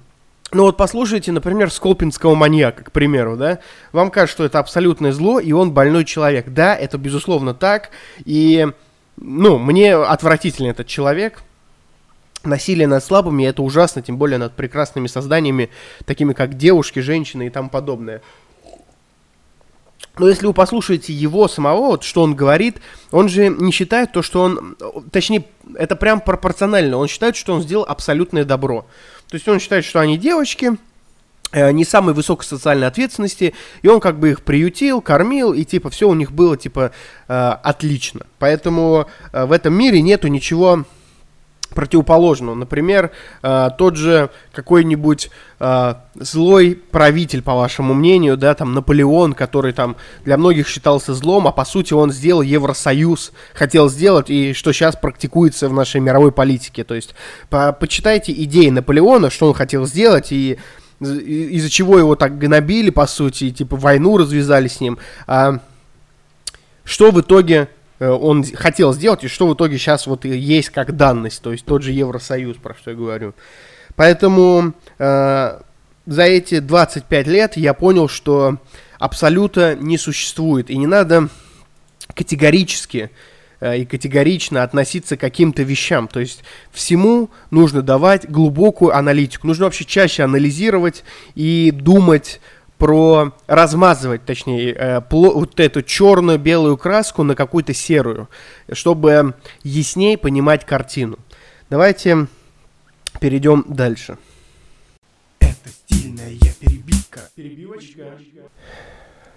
Ну 0.55 0.65
вот 0.65 0.77
послушайте, 0.77 1.33
например, 1.33 1.71
Сколпинского 1.71 2.35
маньяка, 2.35 2.85
к 2.85 2.93
примеру, 2.93 3.39
да? 3.39 3.61
Вам 3.93 4.11
кажется, 4.11 4.35
что 4.35 4.45
это 4.45 4.59
абсолютное 4.59 5.11
зло, 5.13 5.41
и 5.41 5.51
он 5.53 5.73
больной 5.73 6.05
человек. 6.05 6.51
Да, 6.51 6.77
это 6.77 6.99
безусловно 6.99 7.55
так. 7.55 7.89
И, 8.27 8.69
ну, 9.17 9.57
мне 9.57 9.97
отвратительный 9.97 10.69
этот 10.69 10.89
человек, 10.89 11.43
насилие 12.45 12.87
над 12.87 13.03
слабыми, 13.03 13.45
это 13.45 13.63
ужасно, 13.63 14.03
тем 14.03 14.19
более 14.19 14.37
над 14.37 14.55
прекрасными 14.55 15.07
созданиями, 15.07 15.71
такими 16.05 16.35
как 16.35 16.59
девушки, 16.59 16.99
женщины 17.01 17.47
и 17.47 17.51
тому 17.51 17.71
подобное. 17.71 18.21
Но 20.19 20.29
если 20.29 20.47
вы 20.47 20.53
послушаете 20.53 21.13
его 21.13 21.49
самого, 21.49 21.87
вот 21.89 22.05
что 22.05 22.23
он 22.23 22.35
говорит, 22.35 22.77
он 23.11 23.29
же 23.29 23.49
не 23.49 23.73
считает 23.73 24.13
то, 24.13 24.23
что 24.23 24.43
он, 24.43 24.77
точнее, 25.11 25.47
это 25.75 25.97
прям 25.97 26.21
пропорционально, 26.21 26.99
он 26.99 27.09
считает, 27.09 27.35
что 27.35 27.55
он 27.55 27.63
сделал 27.63 27.85
абсолютное 27.89 28.45
добро. 28.45 28.87
То 29.29 29.37
есть 29.37 29.49
он 29.49 29.59
считает, 29.59 29.87
что 29.87 30.01
они 30.01 30.19
девочки, 30.19 30.77
э, 31.53 31.73
не 31.73 31.87
самой 31.87 32.13
высокой 32.13 32.45
социальной 32.45 32.87
ответственности, 32.89 33.55
и 33.81 33.89
он 33.89 34.01
как 34.01 34.19
бы 34.19 34.31
их 34.31 34.43
приютил, 34.43 35.01
кормил, 35.01 35.55
и 35.55 35.65
типа 35.65 35.89
все 35.89 36.09
у 36.09 36.15
них 36.15 36.33
было 36.33 36.59
типа 36.59 36.93
э, 37.29 37.33
отлично. 37.63 38.27
Поэтому 38.39 39.07
э, 39.33 39.47
в 39.47 39.53
этом 39.53 39.73
мире 39.73 40.03
нету 40.03 40.29
ничего 40.29 40.85
противоположного. 41.75 42.55
Например, 42.55 43.11
э, 43.43 43.71
тот 43.77 43.97
же 43.97 44.31
какой-нибудь 44.53 45.31
э, 45.61 45.95
злой 46.15 46.81
правитель, 46.91 47.43
по 47.43 47.55
вашему 47.55 47.95
мнению, 47.95 48.37
да, 48.37 48.55
там 48.55 48.75
Наполеон, 48.75 49.33
который 49.33 49.73
там 49.73 49.97
для 50.25 50.37
многих 50.37 50.69
считался 50.69 51.15
злом, 51.15 51.49
а 51.49 51.53
по 51.53 51.65
сути 51.65 51.93
он 51.95 52.13
сделал 52.13 52.43
Евросоюз, 52.43 53.33
хотел 53.55 53.89
сделать, 53.89 54.31
и 54.31 54.53
что 54.53 54.73
сейчас 54.73 54.97
практикуется 54.97 55.69
в 55.69 55.73
нашей 55.73 56.01
мировой 56.01 56.33
политике. 56.33 56.85
То 56.85 56.95
есть 56.95 57.15
по 57.49 57.73
почитайте 57.73 58.33
идеи 58.33 58.71
Наполеона, 58.71 59.31
что 59.31 59.49
он 59.49 59.55
хотел 59.55 59.87
сделать, 59.87 60.33
и 60.33 60.59
из-за 61.01 61.69
чего 61.69 61.99
его 61.99 62.15
так 62.15 62.39
гнобили, 62.39 62.91
по 62.91 63.07
сути, 63.07 63.45
и, 63.45 63.53
типа 63.53 63.77
войну 63.77 64.17
развязали 64.17 64.69
с 64.69 64.81
ним. 64.81 64.99
А, 65.27 65.59
что 66.85 67.11
в 67.11 67.21
итоге 67.21 67.69
он 68.09 68.45
хотел 68.45 68.93
сделать, 68.93 69.25
и 69.25 69.29
что 69.29 69.47
в 69.47 69.55
итоге 69.55 69.79
сейчас 69.79 70.07
вот 70.07 70.25
есть 70.25 70.71
как 70.71 70.97
данность, 70.97 71.43
то 71.43 71.53
есть 71.53 71.65
тот 71.65 71.83
же 71.83 71.93
Евросоюз, 71.93 72.57
про 72.57 72.75
что 72.75 72.91
я 72.91 72.97
говорю. 72.97 73.35
Поэтому 73.95 74.73
э, 74.99 75.61
за 76.07 76.23
эти 76.23 76.59
25 76.59 77.27
лет 77.27 77.57
я 77.57 77.75
понял, 77.75 78.09
что 78.09 78.59
абсолюта 78.99 79.77
не 79.77 79.99
существует, 79.99 80.71
и 80.71 80.77
не 80.77 80.87
надо 80.87 81.29
категорически 82.15 83.11
э, 83.61 83.79
и 83.79 83.85
категорично 83.85 84.63
относиться 84.63 85.17
к 85.17 85.21
каким-то 85.21 85.63
вещам. 85.63 86.09
То 86.09 86.21
есть 86.21 86.43
всему 86.71 87.31
нужно 87.51 87.83
давать 87.83 88.29
глубокую 88.29 88.97
аналитику. 88.97 89.47
Нужно 89.47 89.67
вообще 89.67 89.85
чаще 89.85 90.23
анализировать 90.23 91.05
и 91.35 91.71
думать 91.73 92.41
про 92.83 93.33
размазывать, 93.47 94.25
точнее, 94.25 94.75
э, 94.75 95.01
вот 95.09 95.61
эту 95.61 95.83
черную 95.83 96.37
белую 96.37 96.77
краску 96.77 97.23
на 97.23 97.37
какую-то 97.37 97.73
серую, 97.73 98.29
чтобы 98.73 99.35
яснее 99.63 100.19
понимать 100.19 100.67
картину. 100.67 101.21
Давайте 101.71 102.27
перейдем 103.21 103.65
дальше. 103.69 104.19
Это 105.39 105.69
стильная 105.69 106.33
перебивка. 106.59 107.21
Перебивочка. 107.37 108.19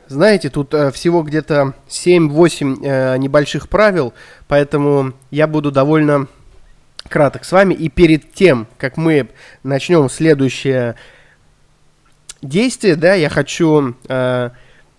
Знаете, 0.08 0.50
тут 0.50 0.74
э, 0.74 0.92
всего 0.92 1.22
где-то 1.22 1.76
7-8 1.88 2.80
э, 2.84 3.18
небольших 3.20 3.70
правил, 3.70 4.16
поэтому 4.48 5.14
я 5.30 5.46
буду 5.46 5.72
довольно 5.72 6.26
краток 7.10 7.46
с 7.46 7.52
вами. 7.52 7.76
И 7.76 7.90
перед 7.90 8.34
тем, 8.34 8.66
как 8.80 8.98
мы 8.98 9.30
начнем 9.62 10.10
следующее 10.10 10.96
действие, 12.48 12.96
да, 12.96 13.14
я 13.14 13.30
хочу 13.30 13.96
э, 14.08 14.50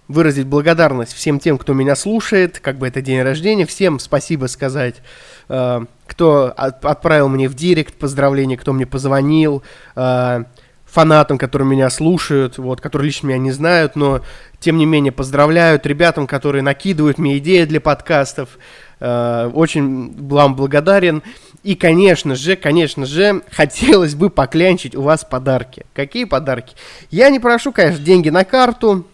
выразить 0.08 0.46
благодарность 0.46 1.12
всем 1.12 1.40
тем, 1.40 1.58
кто 1.58 1.72
меня 1.72 1.96
слушает, 1.96 2.60
как 2.60 2.78
бы 2.78 2.86
это 2.86 3.02
день 3.02 3.22
рождения, 3.22 3.66
всем 3.66 3.98
спасибо 3.98 4.46
сказать, 4.46 4.96
э, 5.48 5.84
кто 6.06 6.52
от, 6.56 6.84
отправил 6.84 7.28
мне 7.28 7.48
в 7.48 7.54
директ 7.54 7.94
поздравления, 7.94 8.56
кто 8.56 8.72
мне 8.72 8.86
позвонил, 8.86 9.62
э, 9.96 10.44
фанатам, 10.84 11.36
которые 11.36 11.68
меня 11.68 11.90
слушают, 11.90 12.58
вот, 12.58 12.80
которые 12.80 13.06
лично 13.06 13.26
меня 13.26 13.38
не 13.38 13.50
знают, 13.50 13.96
но 13.96 14.22
тем 14.60 14.78
не 14.78 14.86
менее 14.86 15.12
поздравляют, 15.12 15.84
ребятам, 15.84 16.26
которые 16.26 16.62
накидывают 16.62 17.18
мне 17.18 17.38
идеи 17.38 17.64
для 17.64 17.80
подкастов, 17.80 18.58
э, 19.00 19.50
очень 19.52 20.26
вам 20.28 20.54
благодарен. 20.54 21.22
И, 21.66 21.74
конечно 21.74 22.36
же, 22.36 22.54
конечно 22.54 23.06
же, 23.06 23.42
хотелось 23.50 24.14
бы 24.14 24.30
поклянчить 24.30 24.94
у 24.94 25.02
вас 25.02 25.24
подарки. 25.24 25.84
Какие 25.94 26.22
подарки? 26.22 26.76
Я 27.10 27.28
не 27.28 27.40
прошу, 27.40 27.72
конечно, 27.72 28.04
деньги 28.04 28.28
на 28.28 28.44
карту, 28.44 29.04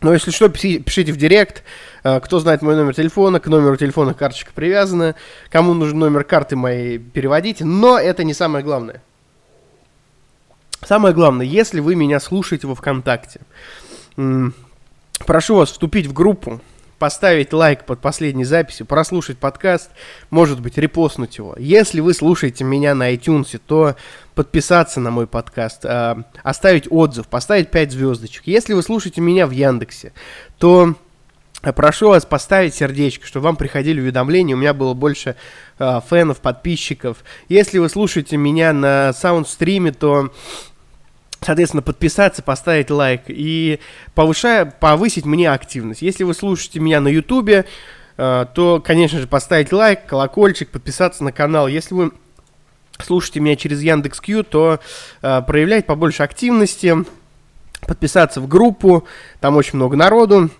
но 0.00 0.14
если 0.14 0.30
что, 0.30 0.48
пишите 0.48 1.12
в 1.12 1.18
директ. 1.18 1.62
Э, 2.02 2.20
кто 2.20 2.38
знает 2.38 2.62
мой 2.62 2.74
номер 2.74 2.94
телефона, 2.94 3.38
к 3.38 3.48
номеру 3.48 3.76
телефона 3.76 4.14
карточка 4.14 4.50
привязана. 4.54 5.14
Кому 5.50 5.74
нужен 5.74 5.98
номер 5.98 6.24
карты 6.24 6.56
моей, 6.56 6.96
переводите. 6.96 7.66
Но 7.66 7.98
это 7.98 8.24
не 8.24 8.32
самое 8.32 8.64
главное. 8.64 9.02
Самое 10.86 11.14
главное, 11.14 11.44
если 11.44 11.80
вы 11.80 11.96
меня 11.96 12.18
слушаете 12.18 12.66
во 12.66 12.74
ВКонтакте, 12.74 13.40
прошу 15.26 15.56
вас 15.56 15.70
вступить 15.70 16.06
в 16.06 16.14
группу 16.14 16.62
поставить 16.98 17.52
лайк 17.52 17.84
под 17.84 18.00
последней 18.00 18.44
записью, 18.44 18.86
прослушать 18.86 19.38
подкаст, 19.38 19.90
может 20.30 20.60
быть, 20.60 20.78
репостнуть 20.78 21.38
его. 21.38 21.54
Если 21.58 22.00
вы 22.00 22.14
слушаете 22.14 22.64
меня 22.64 22.94
на 22.94 23.12
iTunes, 23.12 23.60
то 23.66 23.96
подписаться 24.34 25.00
на 25.00 25.10
мой 25.10 25.26
подкаст, 25.26 25.84
э, 25.84 26.16
оставить 26.42 26.86
отзыв, 26.90 27.28
поставить 27.28 27.70
5 27.70 27.92
звездочек. 27.92 28.42
Если 28.46 28.72
вы 28.72 28.82
слушаете 28.82 29.20
меня 29.20 29.46
в 29.46 29.50
Яндексе, 29.50 30.12
то 30.58 30.94
прошу 31.72 32.08
вас 32.08 32.26
поставить 32.26 32.74
сердечко, 32.74 33.26
чтобы 33.26 33.44
вам 33.44 33.56
приходили 33.56 34.00
уведомления, 34.00 34.54
у 34.54 34.58
меня 34.58 34.74
было 34.74 34.94
больше 34.94 35.36
э, 35.78 36.00
фенов, 36.08 36.40
подписчиков. 36.40 37.18
Если 37.48 37.78
вы 37.78 37.88
слушаете 37.88 38.36
меня 38.36 38.72
на 38.72 39.12
саундстриме, 39.12 39.92
то 39.92 40.32
соответственно, 41.44 41.82
подписаться, 41.82 42.42
поставить 42.42 42.90
лайк 42.90 43.22
и 43.28 43.80
повышая, 44.14 44.64
повысить 44.64 45.24
мне 45.24 45.50
активность. 45.50 46.02
Если 46.02 46.24
вы 46.24 46.34
слушаете 46.34 46.80
меня 46.80 47.00
на 47.00 47.08
ютубе, 47.08 47.66
э, 48.16 48.46
то, 48.54 48.82
конечно 48.84 49.20
же, 49.20 49.26
поставить 49.26 49.72
лайк, 49.72 50.06
колокольчик, 50.06 50.70
подписаться 50.70 51.22
на 51.24 51.32
канал. 51.32 51.68
Если 51.68 51.94
вы 51.94 52.12
слушаете 53.02 53.40
меня 53.40 53.56
через 53.56 53.82
Яндекс.Кью, 53.82 54.44
то 54.44 54.80
э, 55.22 55.42
проявлять 55.46 55.86
побольше 55.86 56.22
активности, 56.22 56.96
подписаться 57.86 58.40
в 58.40 58.48
группу, 58.48 59.06
там 59.40 59.56
очень 59.56 59.76
много 59.76 59.96
народу. 59.96 60.50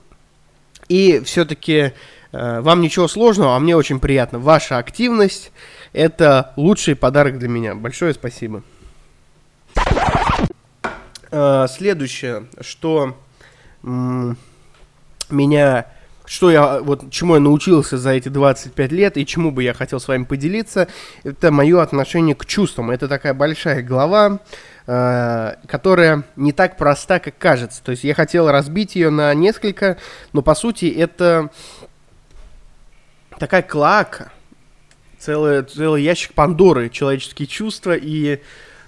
И 0.88 1.22
все-таки 1.24 1.92
э, 2.32 2.60
вам 2.60 2.80
ничего 2.80 3.08
сложного, 3.08 3.56
а 3.56 3.60
мне 3.60 3.76
очень 3.76 4.00
приятно. 4.00 4.38
Ваша 4.38 4.78
активность– 4.78 5.52
это 5.92 6.52
лучший 6.56 6.94
подарок 6.94 7.38
для 7.38 7.48
меня. 7.48 7.74
Большое 7.74 8.12
спасибо. 8.12 8.62
Э, 11.36 11.66
следующее, 11.68 12.46
что 12.60 13.16
меня 15.30 15.86
что 16.26 16.50
я, 16.50 16.80
вот, 16.80 17.10
чему 17.10 17.34
я 17.34 17.40
научился 17.40 17.98
за 17.98 18.10
эти 18.12 18.28
25 18.30 18.92
лет 18.92 19.18
и 19.18 19.26
чему 19.26 19.50
бы 19.50 19.62
я 19.62 19.74
хотел 19.74 20.00
с 20.00 20.08
вами 20.08 20.24
поделиться, 20.24 20.88
это 21.22 21.50
мое 21.50 21.82
отношение 21.82 22.34
к 22.34 22.46
чувствам. 22.46 22.90
Это 22.90 23.08
такая 23.08 23.34
большая 23.34 23.82
глава, 23.82 24.38
э, 24.86 25.54
которая 25.66 26.22
не 26.36 26.52
так 26.52 26.78
проста, 26.78 27.18
как 27.18 27.36
кажется. 27.36 27.82
То 27.82 27.90
есть 27.90 28.04
я 28.04 28.14
хотел 28.14 28.48
разбить 28.50 28.94
ее 28.94 29.10
на 29.10 29.34
несколько, 29.34 29.98
но 30.32 30.40
по 30.40 30.54
сути 30.54 30.86
это 30.86 31.50
такая 33.38 33.62
клака, 33.62 34.32
целый, 35.18 35.62
целый 35.64 36.02
ящик 36.04 36.32
Пандоры, 36.32 36.90
человеческие 36.90 37.48
чувства 37.48 37.96
и 37.96 38.40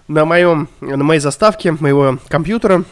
на, 0.08 0.24
моем, 0.24 0.68
на 0.80 1.02
моей 1.02 1.20
заставке 1.20 1.72
моего 1.72 2.18
компьютера 2.28 2.84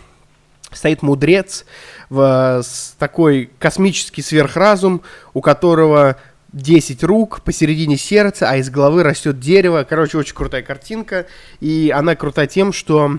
стоит 0.73 1.03
мудрец, 1.03 1.65
в, 2.11 2.61
с 2.63 2.95
такой 2.99 3.51
космический 3.59 4.23
сверхразум, 4.23 5.03
у 5.33 5.41
которого 5.41 6.17
10 6.53 7.03
рук, 7.05 7.41
посередине 7.43 7.97
сердца, 7.97 8.49
а 8.49 8.57
из 8.57 8.71
головы 8.71 9.03
растет 9.03 9.41
дерево. 9.41 9.85
Короче, 9.89 10.19
очень 10.19 10.35
крутая 10.35 10.63
картинка. 10.63 11.27
И 11.61 11.93
она 11.95 12.15
крута 12.15 12.47
тем, 12.47 12.73
что 12.73 13.19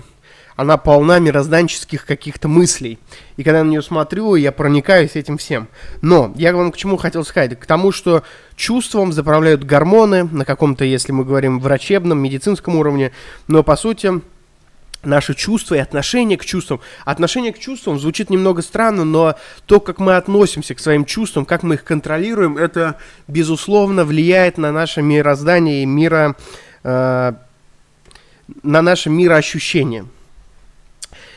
она 0.56 0.78
полна 0.78 1.18
мирозданческих 1.18 2.06
каких-то 2.06 2.48
мыслей. 2.48 2.98
И 3.36 3.44
когда 3.44 3.58
я 3.58 3.64
на 3.64 3.70
нее 3.70 3.82
смотрю, 3.82 4.34
я 4.34 4.52
проникаюсь 4.52 5.14
этим 5.14 5.36
всем. 5.36 5.68
Но 6.00 6.32
я 6.36 6.54
вам 6.56 6.72
к 6.72 6.76
чему 6.76 6.96
хотел 6.96 7.24
сказать? 7.24 7.58
К 7.60 7.66
тому, 7.66 7.92
что 7.92 8.22
чувством 8.56 9.12
заправляют 9.12 9.64
гормоны 9.64 10.24
на 10.24 10.44
каком-то, 10.44 10.84
если 10.84 11.12
мы 11.12 11.24
говорим, 11.24 11.60
врачебном, 11.60 12.18
медицинском 12.18 12.76
уровне. 12.76 13.12
Но, 13.48 13.62
по 13.62 13.76
сути, 13.76 14.22
наши 15.02 15.34
чувства 15.34 15.74
и 15.74 15.78
отношение 15.78 16.38
к 16.38 16.44
чувствам. 16.44 16.80
Отношение 17.04 17.52
к 17.52 17.58
чувствам 17.58 17.98
звучит 17.98 18.30
немного 18.30 18.62
странно, 18.62 19.04
но 19.04 19.36
то, 19.66 19.78
как 19.78 19.98
мы 19.98 20.16
относимся 20.16 20.74
к 20.74 20.80
своим 20.80 21.04
чувствам, 21.04 21.44
как 21.44 21.62
мы 21.64 21.74
их 21.74 21.84
контролируем, 21.84 22.56
это, 22.56 22.96
безусловно, 23.28 24.04
влияет 24.06 24.56
на 24.56 24.72
наше 24.72 25.02
мироздание 25.02 25.82
и 25.82 25.86
мира, 25.86 26.34
э, 26.82 27.32
на 28.62 28.82
наше 28.82 29.10
мироощущение. 29.10 30.06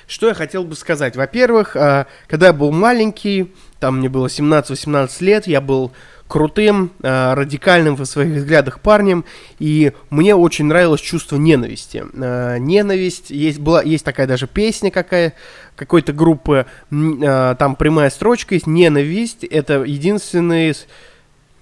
Что 0.10 0.28
я 0.28 0.34
хотел 0.34 0.64
бы 0.64 0.76
сказать? 0.76 1.16
Во-первых, 1.16 1.76
э, 1.76 2.06
когда 2.26 2.48
я 2.48 2.54
был 2.54 2.72
маленький, 2.72 3.54
там 3.80 4.00
мне 4.00 4.10
было 4.10 4.26
17-18 4.26 5.24
лет, 5.24 5.46
я 5.46 5.62
был 5.62 5.92
крутым, 6.28 6.92
э, 7.04 7.34
радикальным 7.36 7.96
в 7.96 8.04
своих 8.06 8.38
взглядах 8.38 8.80
парнем, 8.80 9.24
и 9.60 9.94
мне 10.10 10.34
очень 10.34 10.66
нравилось 10.66 11.00
чувство 11.00 11.36
ненависти. 11.36 12.04
Э, 12.14 12.58
ненависть, 12.58 13.30
есть, 13.30 13.60
была, 13.60 13.84
есть 13.84 14.04
такая 14.04 14.26
даже 14.26 14.48
песня 14.48 14.90
какая, 14.90 15.36
какой-то 15.76 16.12
группы, 16.12 16.66
там 16.90 17.76
прямая 17.76 18.10
строчка 18.10 18.56
есть, 18.56 18.66
ненависть, 18.66 19.44
это 19.44 19.84
единственный, 19.84 20.76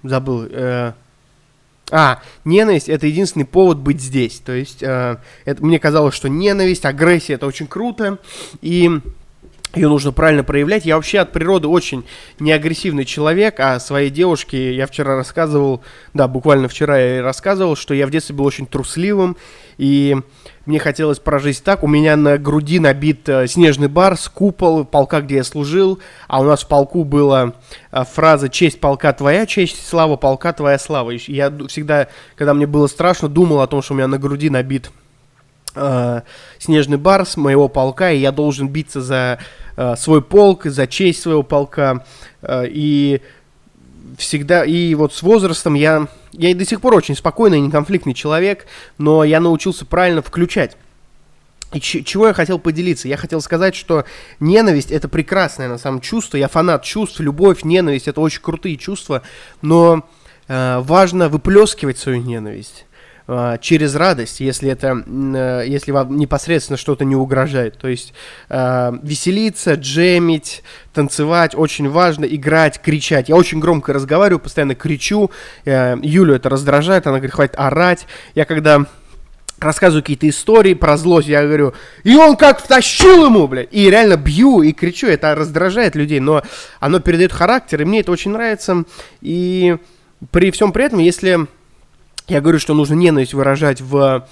забыл, 0.02 0.48
а, 1.90 2.20
ненависть 2.44 2.88
это 2.88 3.06
единственный 3.06 3.46
повод 3.46 3.78
быть 3.78 4.00
здесь. 4.00 4.40
То 4.44 4.52
есть 4.52 4.82
э, 4.82 5.16
это, 5.44 5.64
мне 5.64 5.78
казалось, 5.78 6.14
что 6.14 6.28
ненависть, 6.28 6.84
агрессия 6.84 7.34
это 7.34 7.46
очень 7.46 7.66
круто. 7.66 8.18
И 8.60 8.90
ее 9.74 9.88
нужно 9.88 10.12
правильно 10.12 10.44
проявлять. 10.44 10.86
Я 10.86 10.96
вообще 10.96 11.18
от 11.18 11.32
природы 11.32 11.68
очень 11.68 12.04
неагрессивный 12.38 13.04
человек, 13.04 13.60
а 13.60 13.78
своей 13.80 14.10
девушке 14.10 14.74
я 14.74 14.86
вчера 14.86 15.16
рассказывал, 15.16 15.82
да, 16.14 16.26
буквально 16.26 16.68
вчера 16.68 16.98
я 16.98 17.22
рассказывал, 17.22 17.76
что 17.76 17.92
я 17.94 18.06
в 18.06 18.10
детстве 18.10 18.34
был 18.34 18.46
очень 18.46 18.66
трусливым, 18.66 19.36
и 19.76 20.16
мне 20.68 20.78
хотелось 20.78 21.18
прожить 21.18 21.64
так. 21.64 21.82
У 21.82 21.86
меня 21.86 22.14
на 22.14 22.36
груди 22.36 22.78
набит 22.78 23.26
э, 23.26 23.46
снежный 23.46 23.88
бар 23.88 24.18
с 24.18 24.28
купол 24.28 24.84
полка, 24.84 25.22
где 25.22 25.36
я 25.36 25.44
служил, 25.44 25.98
а 26.26 26.42
у 26.42 26.44
нас 26.44 26.62
в 26.62 26.68
полку 26.68 27.04
была 27.04 27.54
э, 27.90 28.04
фраза 28.04 28.50
«Честь 28.50 28.78
полка 28.78 29.14
твоя, 29.14 29.46
честь, 29.46 29.88
слава 29.88 30.16
полка 30.16 30.52
твоя 30.52 30.78
слава». 30.78 31.12
И 31.12 31.32
я 31.32 31.50
всегда, 31.68 32.08
когда 32.36 32.52
мне 32.52 32.66
было 32.66 32.86
страшно, 32.86 33.30
думал 33.30 33.62
о 33.62 33.66
том, 33.66 33.80
что 33.80 33.94
у 33.94 33.96
меня 33.96 34.08
на 34.08 34.18
груди 34.18 34.50
набит 34.50 34.90
э, 35.74 36.20
снежный 36.58 36.98
барс 36.98 37.38
моего 37.38 37.68
полка, 37.68 38.10
и 38.10 38.18
я 38.18 38.30
должен 38.30 38.68
биться 38.68 39.00
за 39.00 39.38
свой 39.96 40.20
полк, 40.20 40.64
за 40.64 40.86
честь 40.88 41.22
своего 41.22 41.44
полка. 41.44 42.04
И 42.50 43.22
всегда, 44.16 44.64
и 44.64 44.94
вот 44.94 45.12
с 45.14 45.22
возрастом 45.22 45.74
я, 45.74 46.08
я 46.32 46.50
и 46.50 46.54
до 46.54 46.64
сих 46.64 46.80
пор 46.80 46.94
очень 46.94 47.16
спокойный, 47.16 47.60
неконфликтный 47.60 48.14
человек, 48.14 48.66
но 48.96 49.24
я 49.24 49.40
научился 49.40 49.84
правильно 49.84 50.22
включать. 50.22 50.76
И 51.72 51.80
чего 51.80 52.28
я 52.28 52.32
хотел 52.32 52.58
поделиться? 52.58 53.08
Я 53.08 53.18
хотел 53.18 53.42
сказать, 53.42 53.74
что 53.74 54.06
ненависть 54.40 54.90
это 54.90 55.06
прекрасное 55.08 55.68
на 55.68 55.76
самом 55.76 56.00
чувство. 56.00 56.38
Я 56.38 56.48
фанат 56.48 56.82
чувств, 56.82 57.20
любовь, 57.20 57.62
ненависть 57.62 58.08
это 58.08 58.22
очень 58.22 58.40
крутые 58.40 58.78
чувства, 58.78 59.22
но 59.60 60.08
э, 60.48 60.78
важно 60.80 61.28
выплескивать 61.28 61.98
свою 61.98 62.22
ненависть. 62.22 62.86
А, 63.30 63.58
через 63.58 63.94
радость, 63.94 64.40
если 64.40 64.70
это, 64.70 65.04
э, 65.06 65.64
если 65.66 65.92
вам 65.92 66.16
непосредственно 66.16 66.78
что-то 66.78 67.04
не 67.04 67.14
угрожает. 67.14 67.76
То 67.76 67.86
есть 67.86 68.14
э, 68.48 68.92
веселиться, 69.02 69.74
джемить, 69.74 70.62
танцевать 70.94 71.54
очень 71.54 71.90
важно, 71.90 72.24
играть, 72.24 72.80
кричать. 72.80 73.28
Я 73.28 73.36
очень 73.36 73.60
громко 73.60 73.92
разговариваю, 73.92 74.40
постоянно 74.40 74.74
кричу. 74.74 75.30
Э, 75.66 75.96
Юлю 76.00 76.36
это 76.36 76.48
раздражает, 76.48 77.06
она 77.06 77.18
говорит, 77.18 77.34
хватит 77.34 77.54
орать. 77.58 78.06
Я 78.34 78.46
когда 78.46 78.86
рассказываю 79.58 80.02
какие-то 80.02 80.26
истории 80.26 80.72
про 80.72 80.96
злость, 80.96 81.28
я 81.28 81.42
говорю, 81.42 81.74
и 82.04 82.16
он 82.16 82.34
как 82.34 82.62
втащил 82.62 83.26
ему, 83.26 83.46
блядь, 83.46 83.68
и 83.72 83.90
реально 83.90 84.16
бью 84.16 84.62
и 84.62 84.72
кричу, 84.72 85.06
это 85.06 85.34
раздражает 85.34 85.96
людей, 85.96 86.20
но 86.20 86.42
оно 86.80 87.00
передает 87.00 87.32
характер, 87.32 87.82
и 87.82 87.84
мне 87.84 88.00
это 88.00 88.12
очень 88.12 88.30
нравится, 88.30 88.84
и 89.20 89.76
при 90.30 90.52
всем 90.52 90.70
при 90.70 90.84
этом, 90.84 91.00
если 91.00 91.48
я 92.28 92.40
говорю, 92.40 92.58
что 92.58 92.74
нужно 92.74 92.94
ненависть 92.94 93.34
выражать 93.34 93.80
в 93.80 94.26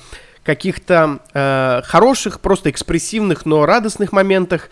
каких-то 0.45 1.19
э, 1.35 1.81
хороших, 1.85 2.41
просто 2.41 2.71
экспрессивных, 2.71 3.47
но 3.47 3.67
радостных 3.67 4.13
моментах, 4.13 4.71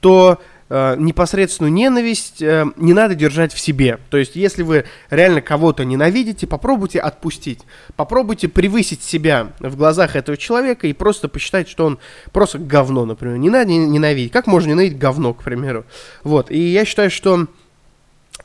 то 0.00 0.40
э, 0.70 0.94
непосредственную 0.96 1.72
ненависть 1.72 2.40
э, 2.40 2.64
не 2.76 2.94
надо 2.94 3.14
держать 3.14 3.52
в 3.52 3.60
себе. 3.60 3.98
То 4.08 4.16
есть, 4.16 4.34
если 4.34 4.62
вы 4.62 4.86
реально 5.10 5.42
кого-то 5.42 5.84
ненавидите, 5.84 6.46
попробуйте 6.46 7.00
отпустить. 7.00 7.60
Попробуйте 7.96 8.48
превысить 8.48 9.02
себя 9.02 9.48
в 9.58 9.76
глазах 9.76 10.16
этого 10.16 10.38
человека 10.38 10.86
и 10.86 10.94
просто 10.94 11.28
посчитать, 11.28 11.68
что 11.68 11.84
он 11.84 11.98
просто 12.32 12.58
говно, 12.58 13.04
например. 13.04 13.36
Не 13.36 13.50
надо 13.50 13.70
ненавидеть. 13.70 14.32
Как 14.32 14.46
можно 14.46 14.70
ненавидеть 14.70 14.98
говно, 14.98 15.34
к 15.34 15.42
примеру? 15.42 15.84
Вот. 16.24 16.50
И 16.50 16.58
я 16.58 16.86
считаю, 16.86 17.10
что 17.10 17.46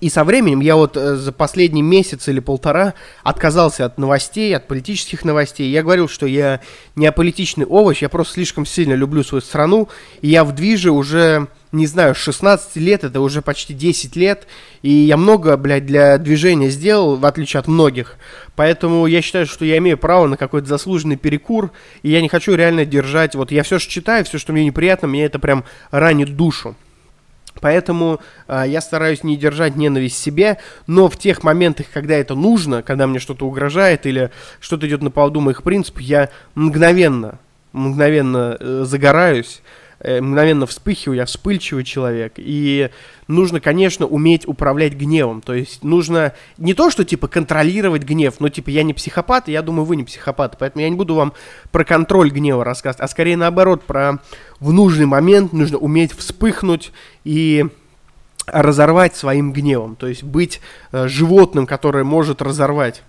и 0.01 0.10
со 0.10 0.23
временем 0.23 0.60
я 0.60 0.75
вот 0.75 0.97
э, 0.97 1.15
за 1.15 1.31
последний 1.31 1.81
месяц 1.81 2.27
или 2.27 2.39
полтора 2.39 2.93
отказался 3.23 3.86
от 3.86 3.97
новостей, 3.97 4.55
от 4.55 4.67
политических 4.67 5.23
новостей. 5.23 5.71
Я 5.71 5.84
говорил, 5.84 6.10
что 6.10 6.25
я 6.25 6.60
не 6.95 7.05
аполитичный 7.08 7.65
овощ, 7.65 8.01
я 8.01 8.10
просто 8.10 8.34
слишком 8.34 8.65
сильно 8.65 8.93
люблю 8.93 9.23
свою 9.23 9.41
страну. 9.41 9.88
И 10.21 10.27
я 10.27 10.43
в 10.43 10.53
движе 10.53 10.91
уже, 10.91 11.47
не 11.71 11.88
знаю, 11.88 12.13
16 12.13 12.75
лет, 12.75 13.05
это 13.05 13.21
уже 13.21 13.41
почти 13.41 13.73
10 13.73 14.15
лет. 14.17 14.47
И 14.81 14.91
я 14.91 15.15
много, 15.15 15.55
блядь, 15.55 15.86
для 15.86 16.17
движения 16.17 16.69
сделал, 16.69 17.15
в 17.15 17.25
отличие 17.25 17.60
от 17.60 17.67
многих. 17.67 18.17
Поэтому 18.55 19.08
я 19.08 19.21
считаю, 19.21 19.45
что 19.45 19.63
я 19.63 19.77
имею 19.77 19.97
право 19.97 20.27
на 20.27 20.36
какой-то 20.36 20.67
заслуженный 20.67 21.15
перекур. 21.17 21.71
И 22.03 22.10
я 22.10 22.21
не 22.21 22.27
хочу 22.27 22.53
реально 22.55 22.86
держать... 22.86 23.36
Вот 23.36 23.51
я 23.51 23.63
все, 23.63 23.79
что 23.79 23.89
читаю, 23.89 24.25
все, 24.25 24.38
что 24.39 24.51
мне 24.51 24.65
неприятно, 24.65 25.08
мне 25.08 25.23
это 25.23 25.39
прям 25.39 25.63
ранит 25.91 26.36
душу. 26.36 26.75
Поэтому 27.62 28.20
э, 28.48 28.65
я 28.68 28.82
стараюсь 28.82 29.24
не 29.24 29.38
держать 29.38 29.76
ненависть 29.76 30.15
в 30.15 30.24
себе, 30.24 30.58
но 30.88 31.10
в 31.10 31.18
тех 31.18 31.44
моментах, 31.44 31.88
когда 31.94 32.15
это 32.15 32.36
нужно, 32.36 32.84
когда 32.84 33.08
мне 33.08 33.20
что-то 33.20 33.48
угрожает 33.48 34.06
или 34.06 34.32
что-то 34.60 34.88
идет 34.88 35.02
на 35.02 35.12
поводу 35.12 35.39
моих 35.41 35.63
принципов, 35.63 36.02
я 36.02 36.30
мгновенно, 36.54 37.39
мгновенно 37.72 38.58
э, 38.60 38.84
загораюсь, 38.86 39.62
мгновенно 40.03 40.65
вспыхиваю, 40.65 41.17
я 41.17 41.25
вспыльчивый 41.25 41.84
человек. 41.84 42.34
И 42.38 42.89
нужно, 43.27 43.60
конечно, 43.60 44.05
уметь 44.05 44.47
управлять 44.47 44.93
гневом. 44.93 45.41
То 45.41 45.53
есть 45.53 45.84
нужно 45.84 46.34
не 46.58 46.73
то, 46.73 46.89
что 46.89 47.05
типа 47.05 47.27
контролировать 47.27 48.03
гнев, 48.03 48.36
но 48.39 48.49
типа 48.49 48.69
я 48.69 48.84
не 48.84 48.93
психопат, 48.93 49.47
и 49.49 49.51
я 49.51 49.62
думаю, 49.62 49.86
вы 49.86 49.95
не 49.95 50.03
психопат. 50.03 50.58
Поэтому 50.60 50.84
я 50.84 50.89
не 50.89 50.95
буду 50.95 51.15
вам 51.15 51.34
про 51.71 51.84
контроль 51.84 52.29
гнева 52.29 52.63
рассказывать, 52.63 53.03
а 53.03 53.08
скорее 53.08 53.38
наоборот, 53.38 53.84
про 53.84 54.19
в 54.60 54.71
нужный 54.71 55.05
момент 55.05 55.53
нужно 55.53 55.77
уметь 55.77 56.13
вспыхнуть 56.13 56.91
и 57.23 57.65
разорвать 58.47 59.15
своим 59.15 59.53
гневом. 59.53 59.95
То 59.95 60.08
есть 60.08 60.23
быть 60.23 60.62
э, 60.91 61.08
животным, 61.08 61.65
которое 61.65 62.03
может 62.03 62.41
разорвать. 62.41 63.03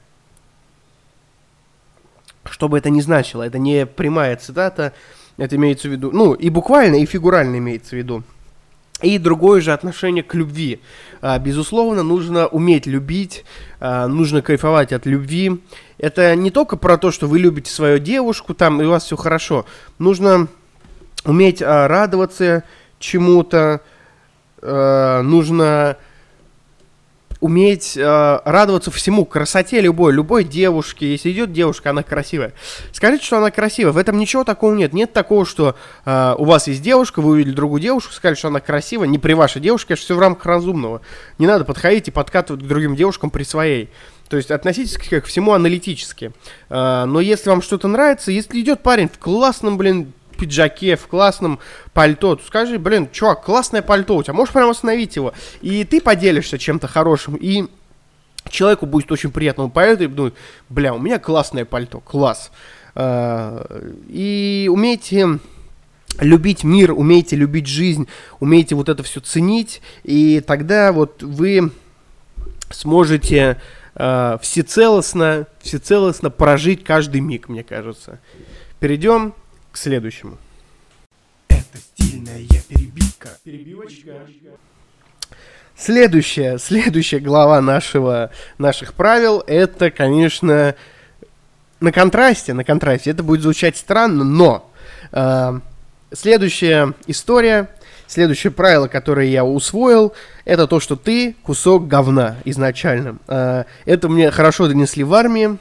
Что 2.49 2.69
бы 2.69 2.79
это 2.79 2.91
ни 2.91 3.01
значило, 3.01 3.43
это 3.43 3.59
не 3.59 3.87
прямая 3.87 4.37
цитата, 4.37 4.93
это 5.37 5.57
имеется 5.57 5.89
в 5.89 5.93
виду, 5.93 6.11
ну, 6.13 6.35
и 6.35 6.49
буквально, 6.51 6.97
и 6.97 7.07
фигурально 7.07 7.59
имеется 7.59 7.91
в 7.91 7.99
виду. 7.99 8.23
И 9.03 9.19
другое 9.19 9.61
же 9.61 9.75
отношение 9.75 10.23
к 10.23 10.35
любви. 10.35 10.81
А, 11.21 11.39
безусловно, 11.39 12.03
нужно 12.03 12.47
уметь 12.47 12.87
любить, 12.87 13.45
а, 13.79 14.07
нужно 14.07 14.41
кайфовать 14.41 14.93
от 14.95 15.05
любви. 15.05 15.61
Это 15.99 16.35
не 16.35 16.51
только 16.51 16.79
про 16.79 16.97
то, 16.97 17.11
что 17.11 17.27
вы 17.27 17.39
любите 17.39 17.71
свою 17.71 17.99
девушку, 17.99 18.55
там, 18.55 18.81
и 18.81 18.87
у 18.87 18.91
вас 18.91 19.05
все 19.05 19.17
хорошо. 19.17 19.67
Нужно 19.99 20.49
уметь 21.25 21.61
а, 21.61 21.89
радоваться 21.89 22.63
чему-то, 22.99 23.83
нужно 24.63 25.99
уметь 27.41 27.97
э, 27.97 28.41
радоваться 28.45 28.91
всему, 28.91 29.25
красоте 29.25 29.81
любой, 29.81 30.13
любой 30.13 30.45
девушки. 30.45 31.05
Если 31.05 31.31
идет 31.33 31.53
девушка, 31.53 31.91
она 31.91 32.03
красивая. 32.03 32.53
Скажите, 32.93 33.25
что 33.25 33.39
она 33.39 33.51
красивая. 33.51 33.93
В 33.93 33.99
этом 33.99 34.19
ничего 34.19 34.45
такого 34.45 34.75
нет. 34.75 34.93
Нет 34.93 35.13
такого, 35.13 35.45
что 35.45 35.77
э, 36.05 36.35
у 36.39 36.45
вас 36.45 36.67
есть 36.69 36.83
девушка, 36.83 37.21
вы 37.21 37.33
увидели 37.33 37.55
другую 37.55 37.81
девушку, 37.81 38.13
сказали, 38.13 38.37
что 38.37 38.49
она 38.49 38.61
красивая. 38.61 39.07
Не 39.07 39.19
при 39.19 39.35
вашей 39.35 39.61
девушке, 39.61 39.89
конечно, 39.89 40.05
все 40.05 40.17
в 40.17 40.21
рамках 40.21 40.47
разумного. 40.47 41.01
Не 41.39 41.47
надо 41.47 41.65
подходить 41.65 42.09
и 42.09 42.11
подкатывать 42.11 42.63
к 42.63 42.67
другим 42.67 42.97
девушкам 42.97 43.31
при 43.31 43.43
своей. 43.43 43.91
То 44.29 44.37
есть 44.37 44.51
относитесь 44.51 44.97
к 44.97 45.25
всему 45.27 45.53
аналитически. 45.53 46.33
Э, 46.69 47.05
но 47.05 47.21
если 47.21 47.51
вам 47.51 47.63
что-то 47.63 47.89
нравится, 47.89 48.33
если 48.33 48.61
идет 48.61 48.83
парень 48.83 49.09
в 49.09 49.19
классном, 49.19 49.77
блин, 49.77 50.13
пиджаке, 50.37 50.97
в 50.97 51.07
классном 51.07 51.59
пальто, 51.93 52.37
то 52.37 52.45
скажи, 52.45 52.79
блин, 52.79 53.09
чувак, 53.11 53.45
классное 53.45 53.83
пальто 53.83 54.17
у 54.17 54.23
тебя, 54.23 54.35
можешь 54.35 54.53
прямо 54.53 54.71
остановить 54.71 55.17
его, 55.17 55.33
и 55.61 55.85
ты 55.85 56.01
поделишься 56.01 56.59
чем-то 56.59 56.87
хорошим, 56.89 57.37
и 57.37 57.65
человеку 58.51 58.87
будет 58.87 59.11
очень 59.13 59.31
приятно, 59.31 59.65
он 59.65 59.71
поедет 59.71 60.03
и 60.03 60.07
думает, 60.07 60.35
бля, 60.69 60.95
у 60.95 60.99
меня 60.99 61.19
классное 61.19 61.65
пальто, 61.65 62.01
класс. 62.01 62.51
А, 62.95 63.67
и 64.09 64.69
умейте 64.73 65.39
любить 66.21 66.65
мир, 66.65 66.93
умейте 66.93 67.37
любить 67.37 67.67
жизнь, 67.67 68.09
умейте 68.41 68.75
вот 68.75 68.89
это 68.89 69.03
все 69.03 69.21
ценить, 69.21 69.83
и 70.03 70.41
тогда 70.41 70.93
вот 70.93 71.23
вы 71.23 71.71
сможете 72.71 73.61
э, 73.95 74.39
всецелостно, 74.41 75.47
всецелостно 75.61 76.31
прожить 76.31 76.85
каждый 76.85 77.21
миг, 77.21 77.49
мне 77.49 77.63
кажется. 77.63 78.19
Перейдем 78.81 79.35
к 79.77 79.79
следующему. 79.79 80.39
Это 81.49 81.77
стильная 81.77 82.41
перебивка. 82.67 83.29
Перебивочка. 83.45 84.13
Следующая, 85.77 86.57
следующая 86.57 87.19
глава 87.19 87.61
нашего, 87.61 88.31
наших 88.57 88.95
правил, 88.95 89.45
это, 89.47 89.91
конечно, 89.91 90.75
на 91.81 91.93
контрасте, 91.93 92.55
на 92.55 92.65
контрасте. 92.65 93.11
Это 93.11 93.23
будет 93.23 93.43
звучать 93.43 93.77
странно, 93.77 94.25
но 94.25 94.73
э, 95.13 95.61
следующая 96.11 96.95
история, 97.07 97.69
следующее 98.07 98.53
правило, 98.53 98.89
которое 98.89 99.27
я 99.27 99.45
усвоил, 99.45 100.15
это 100.47 100.67
то, 100.67 100.81
что 100.81 100.97
ты 100.97 101.37
кусок 101.43 101.87
говна 101.87 102.37
изначально. 102.47 103.19
Э, 103.29 103.65
это 103.85 104.09
мне 104.09 104.31
хорошо 104.31 104.69
донесли 104.69 105.05
в 105.05 105.13
армии. 105.13 105.59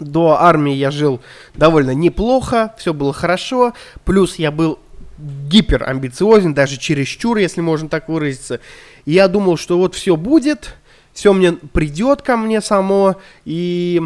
До 0.00 0.40
армии 0.40 0.74
я 0.74 0.90
жил 0.90 1.20
довольно 1.54 1.92
неплохо, 1.92 2.74
все 2.78 2.92
было 2.92 3.12
хорошо. 3.12 3.74
Плюс 4.04 4.36
я 4.36 4.50
был 4.50 4.78
гипер 5.18 5.88
амбициозен, 5.88 6.54
даже 6.54 6.76
чересчур, 6.76 7.36
если 7.36 7.60
можно 7.60 7.88
так 7.88 8.08
выразиться. 8.08 8.60
Я 9.06 9.28
думал, 9.28 9.56
что 9.56 9.78
вот 9.78 9.94
все 9.94 10.16
будет, 10.16 10.76
все 11.12 11.32
мне 11.32 11.52
придет 11.52 12.22
ко 12.22 12.36
мне 12.36 12.60
само, 12.60 13.16
и 13.44 14.02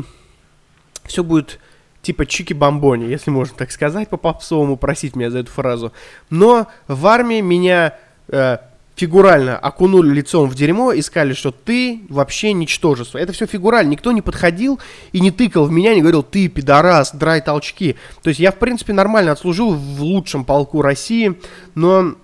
все 1.05 1.25
будет 1.25 1.59
типа 2.03 2.23
чики-бомбони, 2.23 3.07
если 3.07 3.31
можно 3.31 3.57
так 3.57 3.71
сказать, 3.73 4.09
по-попсовому 4.09 4.77
просить 4.77 5.17
меня 5.17 5.31
за 5.31 5.39
эту 5.39 5.51
фразу. 5.51 5.93
Но 6.31 6.67
в 6.87 7.07
армии 7.07 7.41
меня 7.41 7.99
э, 8.29 8.59
фигурально 8.99 9.57
окунули 9.57 10.13
лицом 10.13 10.51
в 10.51 10.55
дерьмо 10.55 10.93
и 10.93 11.01
сказали, 11.03 11.33
что 11.33 11.53
ты 11.53 12.03
вообще 12.09 12.53
ничтожество. 12.53 13.19
Это 13.19 13.33
все 13.33 13.47
фигурально. 13.47 13.91
Никто 13.91 14.11
не 14.11 14.23
подходил 14.23 14.81
и 15.13 15.21
не 15.21 15.31
тыкал 15.31 15.67
в 15.67 15.71
меня, 15.71 15.95
не 15.95 16.01
говорил, 16.01 16.25
ты 16.25 16.49
пидорас, 16.49 17.15
драй 17.15 17.41
толчки. 17.41 17.97
То 18.23 18.29
есть 18.29 18.41
я, 18.41 18.51
в 18.51 18.57
принципе, 18.57 18.93
нормально 18.93 19.33
отслужил 19.33 19.73
в 19.73 20.03
лучшем 20.03 20.45
полку 20.45 20.83
России, 20.83 21.39
но 21.77 22.17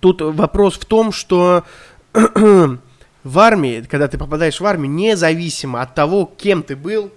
тут 0.00 0.20
вопрос 0.20 0.74
в 0.74 0.84
том, 0.84 1.12
что 1.12 1.64
в 2.12 3.38
армии, 3.38 3.86
когда 3.88 4.08
ты 4.08 4.18
попадаешь 4.18 4.60
в 4.60 4.66
армию, 4.66 4.90
независимо 4.90 5.82
от 5.82 5.94
того, 5.94 6.30
кем 6.36 6.64
ты 6.64 6.74
был, 6.74 7.12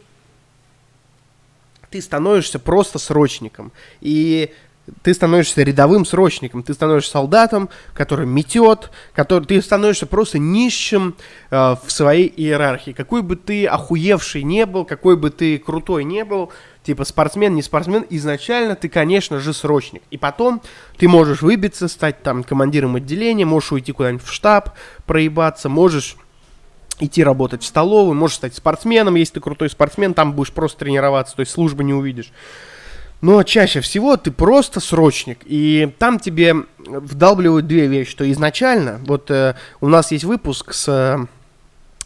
ты 1.90 2.02
становишься 2.02 2.60
просто 2.60 3.00
срочником. 3.00 3.72
И 4.00 4.54
ты 5.02 5.14
становишься 5.14 5.64
рядовым 5.64 6.06
срочником, 6.06 6.64
ты 6.64 6.74
становишься 6.74 7.12
солдатом, 7.12 7.70
который 7.94 8.26
метет, 8.26 8.92
который, 9.14 9.46
ты 9.46 9.62
становишься 9.62 10.06
просто 10.06 10.40
нищим 10.40 11.16
э, 11.52 11.76
в 11.84 11.92
своей 11.92 12.28
иерархии. 12.28 12.92
Какой 12.92 13.22
бы 13.22 13.36
ты 13.36 13.66
охуевший 13.66 14.44
не 14.44 14.66
был, 14.66 14.86
какой 14.86 15.16
бы 15.16 15.30
ты 15.30 15.58
крутой 15.58 16.04
не 16.04 16.24
был, 16.24 16.52
типа 16.84 17.06
спортсмен, 17.06 17.56
не 17.56 17.62
спортсмен, 17.62 18.06
изначально 18.10 18.76
ты, 18.76 18.90
конечно 18.90 19.40
же, 19.40 19.54
срочник. 19.54 20.02
И 20.12 20.18
потом 20.18 20.62
ты 20.98 21.08
можешь 21.08 21.42
выбиться, 21.42 21.88
стать 21.88 22.24
там 22.24 22.44
командиром 22.44 22.96
отделения, 22.96 23.46
можешь 23.46 23.72
уйти 23.72 23.92
куда-нибудь 23.92 24.26
в 24.26 24.32
штаб, 24.32 24.72
проебаться, 25.06 25.70
можешь 25.70 26.16
идти 27.00 27.24
работать 27.24 27.64
в 27.64 27.66
столовую, 27.66 28.16
можешь 28.16 28.38
стать 28.38 28.56
спортсменом, 28.56 29.16
если 29.16 29.36
ты 29.36 29.40
крутой 29.40 29.70
спортсмен, 29.70 30.14
там 30.14 30.34
будешь 30.34 30.52
просто 30.52 30.80
тренироваться, 30.80 31.36
то 31.36 31.42
есть 31.42 31.52
службы 31.52 31.84
не 31.84 31.94
увидишь. 31.94 32.32
Но 33.22 33.44
чаще 33.44 33.82
всего 33.82 34.16
ты 34.16 34.32
просто 34.32 34.80
срочник, 34.80 35.40
и 35.46 35.94
там 36.00 36.20
тебе 36.20 36.56
вдалбливают 36.78 37.68
две 37.68 37.88
вещи, 37.88 38.12
что 38.12 38.30
изначально, 38.32 39.02
вот 39.06 39.30
э, 39.30 39.56
у 39.82 39.90
нас 39.90 40.12
есть 40.12 40.24
выпуск 40.24 40.74
с 40.74 40.88
э, 40.88 41.18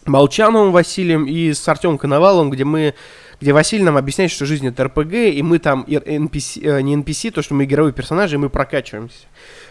Молчановым 0.05 0.71
Василием 0.71 1.25
и 1.25 1.53
с 1.53 1.67
Артемом 1.67 1.99
Коноваловым, 1.99 2.49
где 2.49 2.63
мы 2.63 2.95
где 3.43 3.51
Василий 3.51 3.83
нам 3.83 3.97
объясняет, 3.97 4.31
что 4.31 4.45
жизнь 4.45 4.65
это 4.67 4.85
РПГ, 4.85 5.13
и 5.13 5.41
мы 5.43 5.59
там 5.59 5.83
NPC, 5.83 6.61
э, 6.63 6.81
не 6.81 6.95
NPC, 6.95 7.29
то, 7.29 7.41
что 7.41 7.53
мы 7.53 7.65
игровые 7.65 7.91
персонажи, 7.91 8.35
и 8.35 8.37
мы 8.37 8.49
прокачиваемся. 8.49 9.25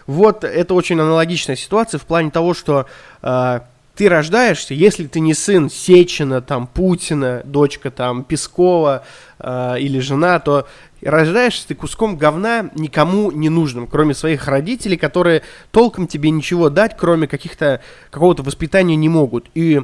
Вот 0.06 0.44
это 0.44 0.74
очень 0.74 1.00
аналогичная 1.00 1.56
ситуация 1.56 1.98
в 1.98 2.02
плане 2.02 2.30
того, 2.30 2.52
что 2.52 2.86
э, 3.22 3.60
ты 3.94 4.08
рождаешься, 4.08 4.74
если 4.74 5.06
ты 5.06 5.20
не 5.20 5.34
сын 5.34 5.68
Сечина, 5.68 6.40
там, 6.40 6.66
Путина, 6.66 7.42
дочка 7.44 7.90
там 7.90 8.24
Пескова 8.24 9.04
э, 9.38 9.74
или 9.78 9.98
жена, 9.98 10.38
то 10.40 10.66
рождаешься 11.02 11.68
ты 11.68 11.74
куском 11.74 12.16
говна 12.16 12.70
никому 12.74 13.30
не 13.30 13.48
нужным, 13.48 13.86
кроме 13.86 14.14
своих 14.14 14.48
родителей, 14.48 14.96
которые 14.96 15.42
толком 15.70 16.06
тебе 16.06 16.30
ничего 16.30 16.70
дать, 16.70 16.96
кроме 16.96 17.26
каких-то 17.26 17.80
какого-то 18.10 18.42
воспитания 18.42 18.96
не 18.96 19.08
могут. 19.08 19.50
И 19.54 19.82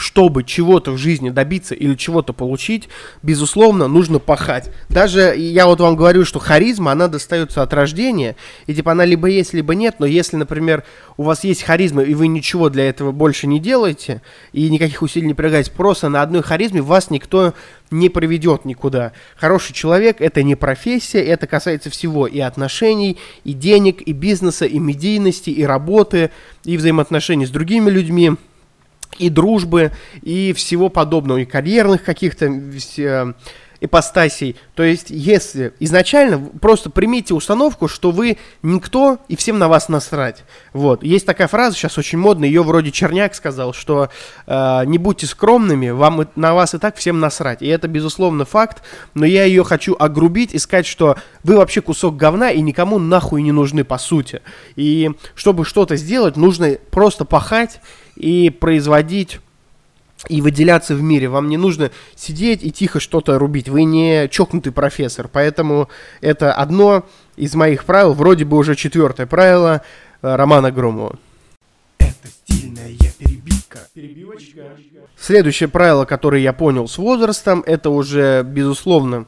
чтобы 0.00 0.44
чего-то 0.44 0.92
в 0.92 0.98
жизни 0.98 1.30
добиться 1.30 1.74
или 1.74 1.94
чего-то 1.94 2.32
получить, 2.32 2.88
безусловно, 3.22 3.88
нужно 3.88 4.18
пахать. 4.18 4.70
Даже 4.88 5.34
я 5.36 5.66
вот 5.66 5.80
вам 5.80 5.96
говорю, 5.96 6.24
что 6.24 6.38
харизма, 6.38 6.92
она 6.92 7.08
достается 7.08 7.62
от 7.62 7.72
рождения, 7.72 8.36
и 8.66 8.74
типа 8.74 8.92
она 8.92 9.04
либо 9.04 9.28
есть, 9.28 9.54
либо 9.54 9.74
нет, 9.74 9.96
но 9.98 10.06
если, 10.06 10.36
например, 10.36 10.84
у 11.16 11.22
вас 11.22 11.44
есть 11.44 11.62
харизма, 11.62 12.02
и 12.02 12.14
вы 12.14 12.28
ничего 12.28 12.68
для 12.68 12.88
этого 12.88 13.12
больше 13.12 13.46
не 13.46 13.60
делаете, 13.60 14.22
и 14.52 14.68
никаких 14.70 15.02
усилий 15.02 15.26
не 15.26 15.34
прилагаете, 15.34 15.70
просто 15.70 16.08
на 16.08 16.22
одной 16.22 16.42
харизме 16.42 16.82
вас 16.82 17.10
никто 17.10 17.54
не 17.90 18.08
приведет 18.08 18.64
никуда. 18.64 19.12
Хороший 19.36 19.72
человек– 19.72 20.16
это 20.20 20.42
не 20.42 20.54
профессия, 20.54 21.22
это 21.22 21.46
касается 21.46 21.90
всего, 21.90 22.26
и 22.26 22.38
отношений, 22.40 23.16
и 23.44 23.52
денег, 23.52 24.02
и 24.02 24.12
бизнеса, 24.12 24.66
и 24.66 24.78
медийности, 24.78 25.50
и 25.50 25.64
работы, 25.64 26.30
и 26.64 26.76
взаимоотношений 26.76 27.46
с 27.46 27.50
другими 27.50 27.90
людьми– 27.90 28.32
и 29.16 29.30
дружбы, 29.30 29.92
и 30.22 30.52
всего 30.52 30.88
подобного, 30.88 31.38
и 31.38 31.44
карьерных 31.44 32.04
каких-то 32.04 32.46
э, 32.46 33.32
ипостасей. 33.80 34.56
То 34.74 34.82
есть, 34.82 35.10
если 35.10 35.72
изначально 35.80 36.38
просто 36.38 36.90
примите 36.90 37.34
установку, 37.34 37.88
что 37.88 38.10
вы 38.10 38.38
никто 38.62 39.18
и 39.28 39.36
всем 39.36 39.58
на 39.58 39.68
вас 39.68 39.88
насрать. 39.88 40.44
Вот. 40.72 41.02
Есть 41.02 41.26
такая 41.26 41.48
фраза, 41.48 41.76
сейчас 41.76 41.98
очень 41.98 42.18
модная, 42.18 42.48
ее 42.48 42.62
вроде 42.62 42.90
Черняк 42.90 43.34
сказал, 43.34 43.72
что 43.72 44.10
э, 44.46 44.82
не 44.86 44.98
будьте 44.98 45.26
скромными, 45.26 45.90
вам 45.90 46.28
на 46.34 46.54
вас 46.54 46.74
и 46.74 46.78
так 46.78 46.96
всем 46.96 47.20
насрать. 47.20 47.62
И 47.62 47.66
это, 47.66 47.88
безусловно, 47.88 48.44
факт, 48.44 48.82
но 49.14 49.24
я 49.24 49.44
ее 49.44 49.64
хочу 49.64 49.96
огрубить 49.98 50.54
и 50.54 50.58
сказать, 50.58 50.86
что 50.86 51.16
вы 51.44 51.56
вообще 51.56 51.80
кусок 51.80 52.16
говна 52.16 52.50
и 52.50 52.60
никому 52.60 52.98
нахуй 52.98 53.42
не 53.42 53.52
нужны, 53.52 53.84
по 53.84 53.98
сути. 53.98 54.42
И 54.76 55.10
чтобы 55.34 55.64
что-то 55.64 55.96
сделать, 55.96 56.36
нужно 56.36 56.76
просто 56.90 57.24
пахать 57.24 57.80
и 58.16 58.50
производить 58.50 59.40
и 60.28 60.40
выделяться 60.40 60.94
в 60.94 61.02
мире. 61.02 61.28
Вам 61.28 61.48
не 61.48 61.56
нужно 61.56 61.90
сидеть 62.16 62.64
и 62.64 62.72
тихо 62.72 63.00
что-то 63.00 63.38
рубить. 63.38 63.68
Вы 63.68 63.84
не 63.84 64.28
чокнутый 64.28 64.72
профессор. 64.72 65.28
Поэтому 65.28 65.88
это 66.20 66.52
одно 66.52 67.06
из 67.36 67.54
моих 67.54 67.84
правил, 67.84 68.14
вроде 68.14 68.44
бы 68.44 68.56
уже 68.56 68.74
четвертое 68.74 69.26
правило 69.26 69.82
э, 70.22 70.34
Романа 70.34 70.72
Громова. 70.72 71.18
Это 71.98 72.28
стильная 72.28 72.96
перебивка. 73.18 73.78
Перебивочка. 73.94 74.62
Следующее 75.16 75.68
правило, 75.68 76.04
которое 76.04 76.42
я 76.42 76.52
понял 76.52 76.88
с 76.88 76.98
возрастом, 76.98 77.62
это 77.66 77.90
уже, 77.90 78.42
безусловно, 78.42 79.26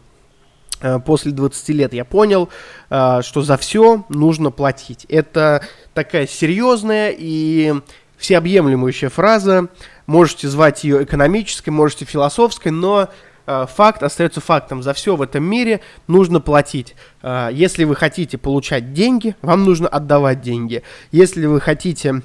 э, 0.81 0.99
после 0.99 1.31
20 1.31 1.69
лет 1.71 1.93
я 1.93 2.05
понял, 2.05 2.49
э, 2.91 3.21
что 3.23 3.43
за 3.43 3.57
все 3.57 4.05
нужно 4.09 4.51
платить. 4.51 5.05
Это 5.09 5.63
такая 5.95 6.27
серьезная 6.27 7.15
и 7.17 7.75
всеобъемлющая 8.21 9.09
фраза. 9.09 9.69
Можете 10.07 10.49
звать 10.49 10.85
ее 10.85 11.03
экономической, 11.03 11.71
можете 11.71 12.05
философской, 12.05 12.71
но 12.71 13.09
э, 13.47 13.67
факт 13.75 14.03
остается 14.03 14.41
фактом. 14.41 14.83
За 14.83 14.93
все 14.93 15.17
в 15.17 15.23
этом 15.23 15.43
мире 15.43 15.81
нужно 16.07 16.41
платить. 16.41 16.95
Э, 17.23 17.49
если 17.51 17.85
вы 17.85 17.97
хотите 17.97 18.39
получать 18.39 18.93
деньги, 18.93 19.35
вам 19.43 19.65
нужно 19.65 19.89
отдавать 19.89 20.43
деньги. 20.43 20.83
Если 21.11 21.47
вы 21.47 21.61
хотите 21.61 22.23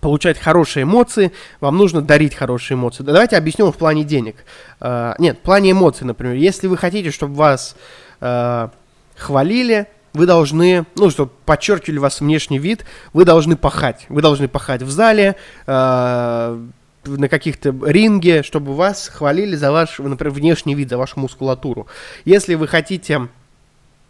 получать 0.00 0.38
хорошие 0.38 0.82
эмоции, 0.82 1.32
вам 1.60 1.76
нужно 1.76 2.02
дарить 2.02 2.34
хорошие 2.34 2.74
эмоции. 2.74 3.04
Давайте 3.04 3.36
объясню 3.36 3.70
в 3.70 3.76
плане 3.76 4.02
денег. 4.02 4.36
Э, 4.80 5.14
нет, 5.18 5.38
в 5.38 5.42
плане 5.42 5.70
эмоций, 5.70 6.06
например. 6.06 6.34
Если 6.34 6.66
вы 6.66 6.76
хотите, 6.76 7.12
чтобы 7.12 7.34
вас 7.34 7.76
э, 8.20 8.68
хвалили, 9.16 9.86
вы 10.14 10.26
должны, 10.26 10.86
ну, 10.94 11.10
чтобы 11.10 11.32
подчеркивали 11.44 11.98
вас 11.98 12.20
внешний 12.20 12.58
вид, 12.58 12.84
вы 13.12 13.24
должны 13.24 13.56
пахать. 13.56 14.06
Вы 14.08 14.22
должны 14.22 14.48
пахать 14.48 14.82
в 14.82 14.90
зале, 14.90 15.36
э, 15.66 16.60
на 17.06 17.28
каких-то 17.28 17.74
ринге, 17.84 18.42
чтобы 18.42 18.74
вас 18.74 19.08
хвалили 19.08 19.56
за 19.56 19.70
ваш, 19.72 19.98
например, 19.98 20.32
внешний 20.32 20.74
вид, 20.74 20.88
за 20.88 20.96
вашу 20.96 21.20
мускулатуру. 21.20 21.86
Если 22.24 22.54
вы 22.54 22.66
хотите 22.66 23.28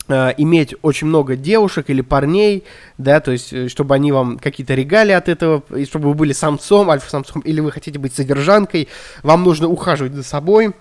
э, 0.08 0.32
иметь 0.36 0.74
очень 0.82 1.08
много 1.08 1.36
девушек 1.36 1.90
или 1.90 2.02
парней, 2.02 2.64
да, 2.98 3.20
то 3.20 3.32
есть, 3.32 3.52
э, 3.52 3.68
чтобы 3.68 3.94
они 3.94 4.12
вам 4.12 4.38
какие-то 4.38 4.74
регали 4.74 5.12
от 5.12 5.28
этого, 5.28 5.62
и 5.74 5.86
чтобы 5.86 6.08
вы 6.08 6.14
были 6.14 6.32
самцом, 6.32 6.90
альфа-самцом, 6.90 7.40
или 7.42 7.60
вы 7.60 7.72
хотите 7.72 7.98
быть 7.98 8.14
содержанкой, 8.14 8.88
вам 9.22 9.42
нужно 9.42 9.68
ухаживать 9.68 10.12
за 10.12 10.22
собой, 10.22 10.74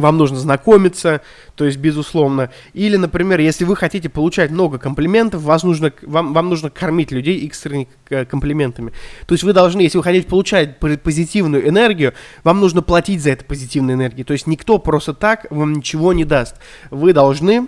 вам 0.00 0.16
нужно 0.18 0.38
знакомиться, 0.38 1.22
то 1.54 1.64
есть, 1.64 1.78
безусловно. 1.78 2.50
Или, 2.74 2.96
например, 2.96 3.40
если 3.40 3.64
вы 3.64 3.76
хотите 3.76 4.08
получать 4.08 4.50
много 4.50 4.78
комплиментов, 4.78 5.42
вас 5.42 5.62
нужно, 5.62 5.92
вам, 6.02 6.34
вам 6.34 6.48
нужно 6.48 6.70
кормить 6.70 7.10
людей 7.10 7.46
экстренными 7.46 7.88
комплиментами. 8.24 8.92
То 9.26 9.34
есть 9.34 9.44
вы 9.44 9.52
должны, 9.52 9.80
если 9.80 9.98
вы 9.98 10.04
хотите 10.04 10.26
получать 10.26 10.78
позитивную 10.78 11.68
энергию, 11.68 12.12
вам 12.44 12.60
нужно 12.60 12.82
платить 12.82 13.22
за 13.22 13.30
это 13.30 13.44
позитивной 13.44 13.94
энергией. 13.94 14.24
То 14.24 14.32
есть 14.32 14.46
никто 14.46 14.78
просто 14.78 15.14
так 15.14 15.46
вам 15.50 15.74
ничего 15.74 16.12
не 16.12 16.24
даст. 16.24 16.56
Вы 16.90 17.12
должны 17.12 17.66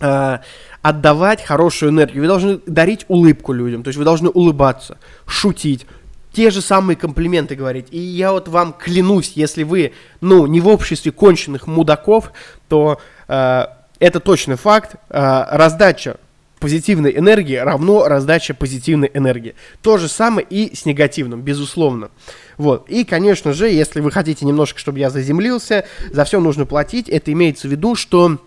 э, 0.00 0.38
отдавать 0.82 1.44
хорошую 1.44 1.90
энергию. 1.90 2.22
Вы 2.22 2.28
должны 2.28 2.60
дарить 2.66 3.04
улыбку 3.08 3.52
людям. 3.52 3.82
То 3.82 3.88
есть 3.88 3.98
вы 3.98 4.04
должны 4.04 4.28
улыбаться, 4.28 4.98
шутить, 5.26 5.86
те 6.38 6.50
же 6.50 6.60
самые 6.60 6.94
комплименты 6.94 7.56
говорить. 7.56 7.88
И 7.90 7.98
я 7.98 8.30
вот 8.30 8.46
вам 8.46 8.72
клянусь, 8.72 9.32
если 9.34 9.64
вы, 9.64 9.92
ну, 10.20 10.46
не 10.46 10.60
в 10.60 10.68
обществе 10.68 11.10
конченных 11.10 11.66
мудаков, 11.66 12.30
то 12.68 13.00
э, 13.26 13.66
это 13.98 14.20
точный 14.20 14.54
факт. 14.54 14.94
Э, 15.10 15.46
раздача 15.50 16.16
позитивной 16.60 17.18
энергии 17.18 17.56
равно 17.56 18.06
раздача 18.06 18.54
позитивной 18.54 19.10
энергии. 19.12 19.56
То 19.82 19.98
же 19.98 20.06
самое 20.06 20.46
и 20.48 20.76
с 20.76 20.86
негативным, 20.86 21.42
безусловно. 21.42 22.12
Вот. 22.56 22.88
И, 22.88 23.02
конечно 23.02 23.52
же, 23.52 23.68
если 23.68 24.00
вы 24.00 24.12
хотите 24.12 24.46
немножко, 24.46 24.78
чтобы 24.78 25.00
я 25.00 25.10
заземлился, 25.10 25.86
за 26.12 26.24
все 26.24 26.38
нужно 26.38 26.66
платить. 26.66 27.08
Это 27.08 27.32
имеется 27.32 27.66
в 27.66 27.72
виду, 27.72 27.96
что 27.96 28.38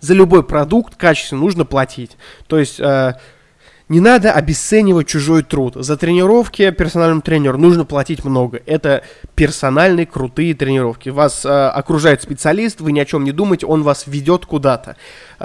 за 0.00 0.14
любой 0.14 0.42
продукт 0.42 0.96
качественно 0.96 1.42
нужно 1.42 1.66
платить. 1.66 2.12
То 2.46 2.58
есть 2.58 2.80
э, 2.80 3.12
не 3.88 4.00
надо 4.00 4.32
обесценивать 4.32 5.08
чужой 5.08 5.42
труд. 5.42 5.74
За 5.76 5.96
тренировки 5.96 6.70
персональному 6.70 7.20
тренеру 7.20 7.58
нужно 7.58 7.84
платить 7.84 8.24
много. 8.24 8.62
Это 8.64 9.02
персональные 9.34 10.06
крутые 10.06 10.54
тренировки. 10.54 11.10
Вас 11.10 11.44
э, 11.44 11.48
окружает 11.48 12.22
специалист, 12.22 12.80
вы 12.80 12.92
ни 12.92 13.00
о 13.00 13.04
чем 13.04 13.24
не 13.24 13.32
думаете, 13.32 13.66
он 13.66 13.82
вас 13.82 14.06
ведет 14.06 14.46
куда-то. 14.46 14.96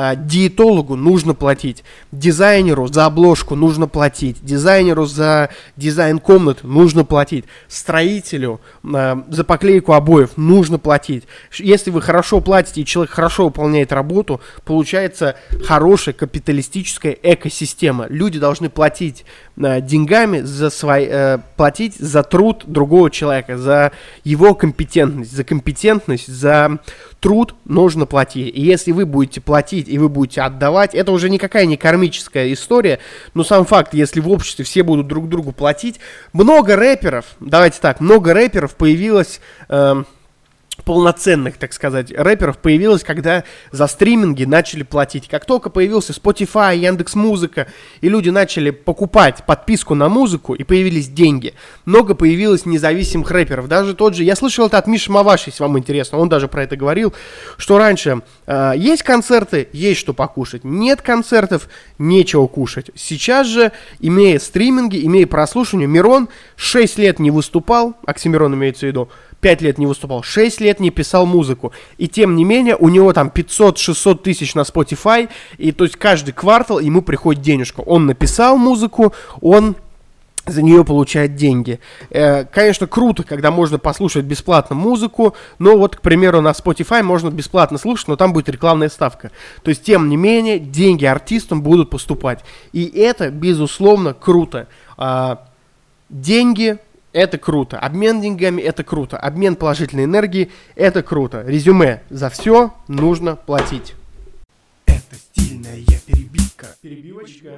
Э, 0.01 0.15
диетологу 0.15 0.95
нужно 0.95 1.33
платить. 1.33 1.83
Дизайнеру 2.13 2.87
за 2.87 3.05
обложку 3.05 3.55
нужно 3.55 3.85
платить. 3.85 4.37
Дизайнеру 4.41 5.05
за 5.05 5.49
дизайн 5.75 6.19
комнат 6.19 6.63
нужно 6.63 7.03
платить. 7.03 7.43
Строителю 7.67 8.61
э, 8.81 9.15
за 9.29 9.43
поклейку 9.43 9.91
обоев 9.91 10.37
нужно 10.37 10.79
платить. 10.79 11.25
Если 11.57 11.91
вы 11.91 12.01
хорошо 12.01 12.39
платите 12.39 12.79
и 12.79 12.85
человек 12.85 13.11
хорошо 13.11 13.43
выполняет 13.43 13.91
работу, 13.91 14.39
получается 14.63 15.35
хорошая 15.65 16.13
капиталистическая 16.13 17.17
экосистема. 17.21 18.07
Люди 18.07 18.39
должны 18.39 18.69
платить 18.69 19.25
деньгами 19.59 20.39
за 20.39 20.69
свои, 20.69 21.05
э, 21.09 21.37
платить 21.57 21.95
за 21.95 22.23
труд 22.23 22.63
другого 22.65 23.11
человека, 23.11 23.57
за 23.57 23.91
его 24.23 24.55
компетентность, 24.55 25.35
за 25.35 25.43
компетентность, 25.43 26.27
за 26.27 26.79
труд 27.19 27.55
нужно 27.65 28.05
платить. 28.05 28.55
И 28.55 28.61
если 28.61 28.93
вы 28.93 29.05
будете 29.05 29.41
платить 29.41 29.89
и 29.89 29.97
вы 29.97 30.07
будете 30.07 30.41
отдавать, 30.41 30.95
это 30.95 31.11
уже 31.11 31.29
никакая 31.29 31.65
не 31.65 31.75
кармическая 31.75 32.53
история, 32.53 32.99
но 33.33 33.43
сам 33.43 33.65
факт, 33.65 33.93
если 33.93 34.21
в 34.21 34.29
обществе 34.29 34.63
все 34.63 34.83
будут 34.83 35.07
друг 35.07 35.27
другу 35.27 35.51
платить, 35.51 35.99
много 36.31 36.77
рэперов, 36.77 37.25
давайте 37.41 37.79
так, 37.81 37.99
много 37.99 38.33
рэперов 38.33 38.75
появилось... 38.75 39.41
Э, 39.67 40.03
полноценных, 40.89 41.57
так 41.57 41.71
сказать, 41.71 42.11
рэперов 42.11 42.57
появилось, 42.57 43.03
когда 43.03 43.43
за 43.71 43.85
стриминги 43.85 44.45
начали 44.45 44.81
платить. 44.81 45.27
Как 45.27 45.45
только 45.45 45.69
появился 45.69 46.13
Spotify, 46.13 46.75
Яндекс 46.75 47.13
Музыка, 47.13 47.67
и 48.01 48.09
люди 48.09 48.31
начали 48.31 48.71
покупать 48.71 49.45
подписку 49.45 49.93
на 49.93 50.09
музыку, 50.09 50.55
и 50.55 50.63
появились 50.63 51.07
деньги, 51.07 51.53
много 51.85 52.15
появилось 52.15 52.65
независимых 52.65 53.29
рэперов. 53.29 53.67
Даже 53.67 53.93
тот 53.93 54.15
же, 54.15 54.23
я 54.23 54.35
слышал 54.35 54.65
это 54.65 54.79
от 54.79 54.87
Миши 54.87 55.11
Маваши, 55.11 55.51
если 55.51 55.61
вам 55.61 55.77
интересно, 55.77 56.17
он 56.17 56.27
даже 56.27 56.47
про 56.47 56.63
это 56.63 56.75
говорил, 56.75 57.13
что 57.57 57.77
раньше 57.77 58.23
э, 58.47 58.73
есть 58.75 59.03
концерты, 59.03 59.69
есть 59.71 59.99
что 59.99 60.15
покушать, 60.15 60.63
нет 60.63 61.03
концертов, 61.03 61.69
нечего 61.99 62.47
кушать. 62.47 62.89
Сейчас 62.95 63.45
же, 63.45 63.73
имея 63.99 64.39
стриминги, 64.39 65.05
имея 65.05 65.27
прослушивание, 65.27 65.87
Мирон 65.87 66.29
6 66.55 66.97
лет 66.97 67.19
не 67.19 67.29
выступал, 67.29 67.95
Оксимирон 68.07 68.55
имеется 68.55 68.87
в 68.87 68.89
виду, 68.89 69.09
5 69.41 69.61
лет 69.61 69.77
не 69.77 69.85
выступал, 69.85 70.23
6 70.23 70.61
лет 70.61 70.79
не 70.79 70.89
писал 70.89 71.25
музыку. 71.25 71.71
И 71.97 72.07
тем 72.07 72.35
не 72.35 72.43
менее, 72.43 72.75
у 72.75 72.89
него 72.89 73.13
там 73.13 73.31
500-600 73.33 74.17
тысяч 74.19 74.55
на 74.55 74.61
Spotify, 74.61 75.29
и 75.57 75.71
то 75.71 75.83
есть 75.83 75.95
каждый 75.95 76.31
квартал 76.31 76.79
ему 76.79 77.01
приходит 77.01 77.41
денежка. 77.41 77.81
Он 77.81 78.05
написал 78.05 78.57
музыку, 78.57 79.13
он 79.41 79.75
за 80.45 80.61
нее 80.61 80.83
получает 80.83 81.35
деньги. 81.35 81.79
Э, 82.09 82.45
конечно, 82.45 82.87
круто, 82.87 83.23
когда 83.23 83.51
можно 83.51 83.77
послушать 83.77 84.25
бесплатно 84.25 84.75
музыку, 84.75 85.35
но 85.59 85.77
вот, 85.77 85.97
к 85.97 86.01
примеру, 86.01 86.41
на 86.41 86.51
Spotify 86.51 87.03
можно 87.03 87.29
бесплатно 87.29 87.77
слушать, 87.77 88.07
но 88.07 88.15
там 88.15 88.33
будет 88.33 88.49
рекламная 88.49 88.89
ставка. 88.89 89.31
То 89.63 89.69
есть, 89.69 89.83
тем 89.83 90.09
не 90.09 90.17
менее, 90.17 90.59
деньги 90.59 91.05
артистам 91.05 91.61
будут 91.61 91.89
поступать. 91.89 92.43
И 92.73 92.85
это, 92.85 93.29
безусловно, 93.29 94.13
круто. 94.13 94.67
Э, 94.97 95.37
деньги 96.09 96.79
это 97.13 97.37
круто. 97.37 97.79
Обмен 97.79 98.21
деньгами– 98.21 98.61
это 98.63 98.83
круто. 98.83 99.17
Обмен 99.17 99.55
положительной 99.55 100.05
энергией– 100.05 100.51
это 100.75 101.03
круто. 101.03 101.43
Резюме. 101.45 102.01
За 102.09 102.29
все 102.29 102.73
нужно 102.87 103.35
платить. 103.35 103.95
Это 104.85 105.15
стильная 105.15 105.77
перебивка. 106.05 106.67
Перебивочка. 106.81 107.49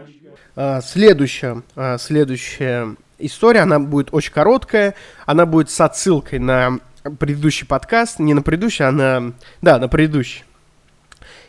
А, 0.56 0.82
следующая, 0.82 1.64
а, 1.76 1.98
следующая 1.98 2.96
история, 3.20 3.62
она 3.62 3.80
будет 3.80 4.10
очень 4.12 4.34
короткая. 4.34 4.96
Она 5.26 5.46
будет 5.46 5.70
с 5.70 5.80
отсылкой 5.82 6.40
на 6.40 6.80
предыдущий 7.20 7.68
подкаст. 7.68 8.20
Не 8.20 8.34
на 8.34 8.42
предыдущий, 8.42 8.86
а 8.86 8.92
на... 8.92 9.34
Да, 9.62 9.80
на 9.80 9.88
предыдущий. 9.88 10.44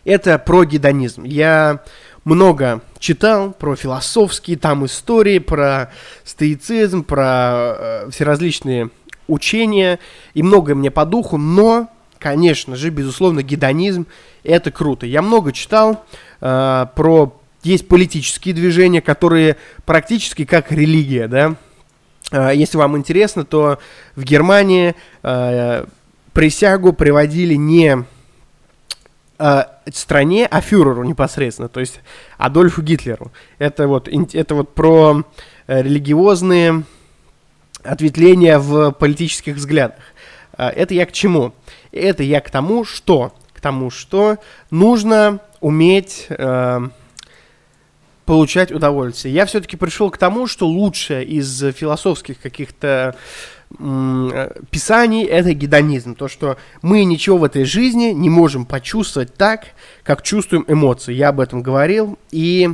Это 0.05 0.39
про 0.39 0.65
гедонизм. 0.65 1.23
Я 1.23 1.85
много 2.25 2.81
читал 2.99 3.53
про 3.53 3.77
философские 3.77 4.57
там 4.57 4.87
истории, 4.87 5.39
про 5.39 5.91
стоицизм, 6.25 7.05
про 7.05 7.77
э, 7.77 8.11
все 8.11 8.25
различные 8.25 8.91
учения, 9.29 9.99
и 10.35 10.43
многое 10.43 10.75
мне 10.75 10.91
по 10.91 11.05
духу, 11.05 11.37
но, 11.37 11.89
конечно 12.19 12.77
же, 12.77 12.91
безусловно, 12.91 13.43
гедонизм– 13.43 14.07
это 14.45 14.71
круто. 14.71 15.07
Я 15.07 15.23
много 15.23 15.53
читал 15.53 16.05
э, 16.41 16.87
про... 16.95 17.39
Есть 17.63 17.87
политические 17.87 18.55
движения, 18.55 19.01
которые 19.01 19.57
практически 19.87 20.45
как 20.45 20.73
религия, 20.73 21.29
да, 21.29 21.55
э, 22.33 22.53
если 22.55 22.77
вам 22.77 22.97
интересно, 22.97 23.45
то 23.45 23.79
в 24.17 24.25
Германии 24.25 24.95
э, 25.23 25.85
присягу 26.33 26.93
приводили 26.93 27.55
не 27.55 28.05
э, 29.43 29.65
стране, 29.93 30.47
а 30.47 30.61
фюреру 30.61 31.05
непосредственно, 31.05 31.69
то 31.69 31.81
есть 31.81 32.01
Адольфу 32.39 32.83
Гитлеру. 32.83 33.33
Это 33.59 33.89
вот, 33.89 34.09
это 34.09 34.55
вот 34.55 34.75
про 34.75 35.25
э, 35.67 35.83
религиозные 35.83 36.85
ответвления 37.83 38.59
в 38.59 38.93
политических 38.93 39.57
взглядах. 39.57 39.99
Э, 40.57 40.69
это 40.69 40.95
я 40.95 41.07
к 41.07 41.13
чему? 41.13 41.53
Это 41.91 42.23
я 42.23 42.41
к 42.41 42.51
тому, 42.51 42.85
что, 42.85 43.35
к 43.53 43.61
тому, 43.61 43.91
что 43.91 44.39
нужно 44.71 45.41
уметь 45.61 46.27
э, 46.29 46.81
получать 48.25 48.71
удовольствие. 48.71 49.35
Я 49.35 49.47
все-таки 49.47 49.77
пришел 49.77 50.11
к 50.11 50.19
тому, 50.19 50.47
что 50.47 50.67
лучшее 50.69 51.25
из 51.25 51.61
философских 51.75 52.41
каких-то 52.41 53.17
писаний 54.71 55.25
это 55.25 55.55
гедонизм. 55.55 56.15
То, 56.15 56.29
что 56.29 56.57
мы 56.83 57.05
ничего 57.05 57.39
в 57.39 57.45
этой 57.45 57.65
жизни 57.65 58.07
не 58.07 58.31
можем 58.31 58.67
почувствовать 58.67 59.35
так, 59.35 59.67
как 60.03 60.23
чувствуем 60.23 60.65
эмоции. 60.69 61.15
Я 61.15 61.29
об 61.29 61.41
этом 61.41 61.63
говорил. 61.63 62.19
И 62.31 62.71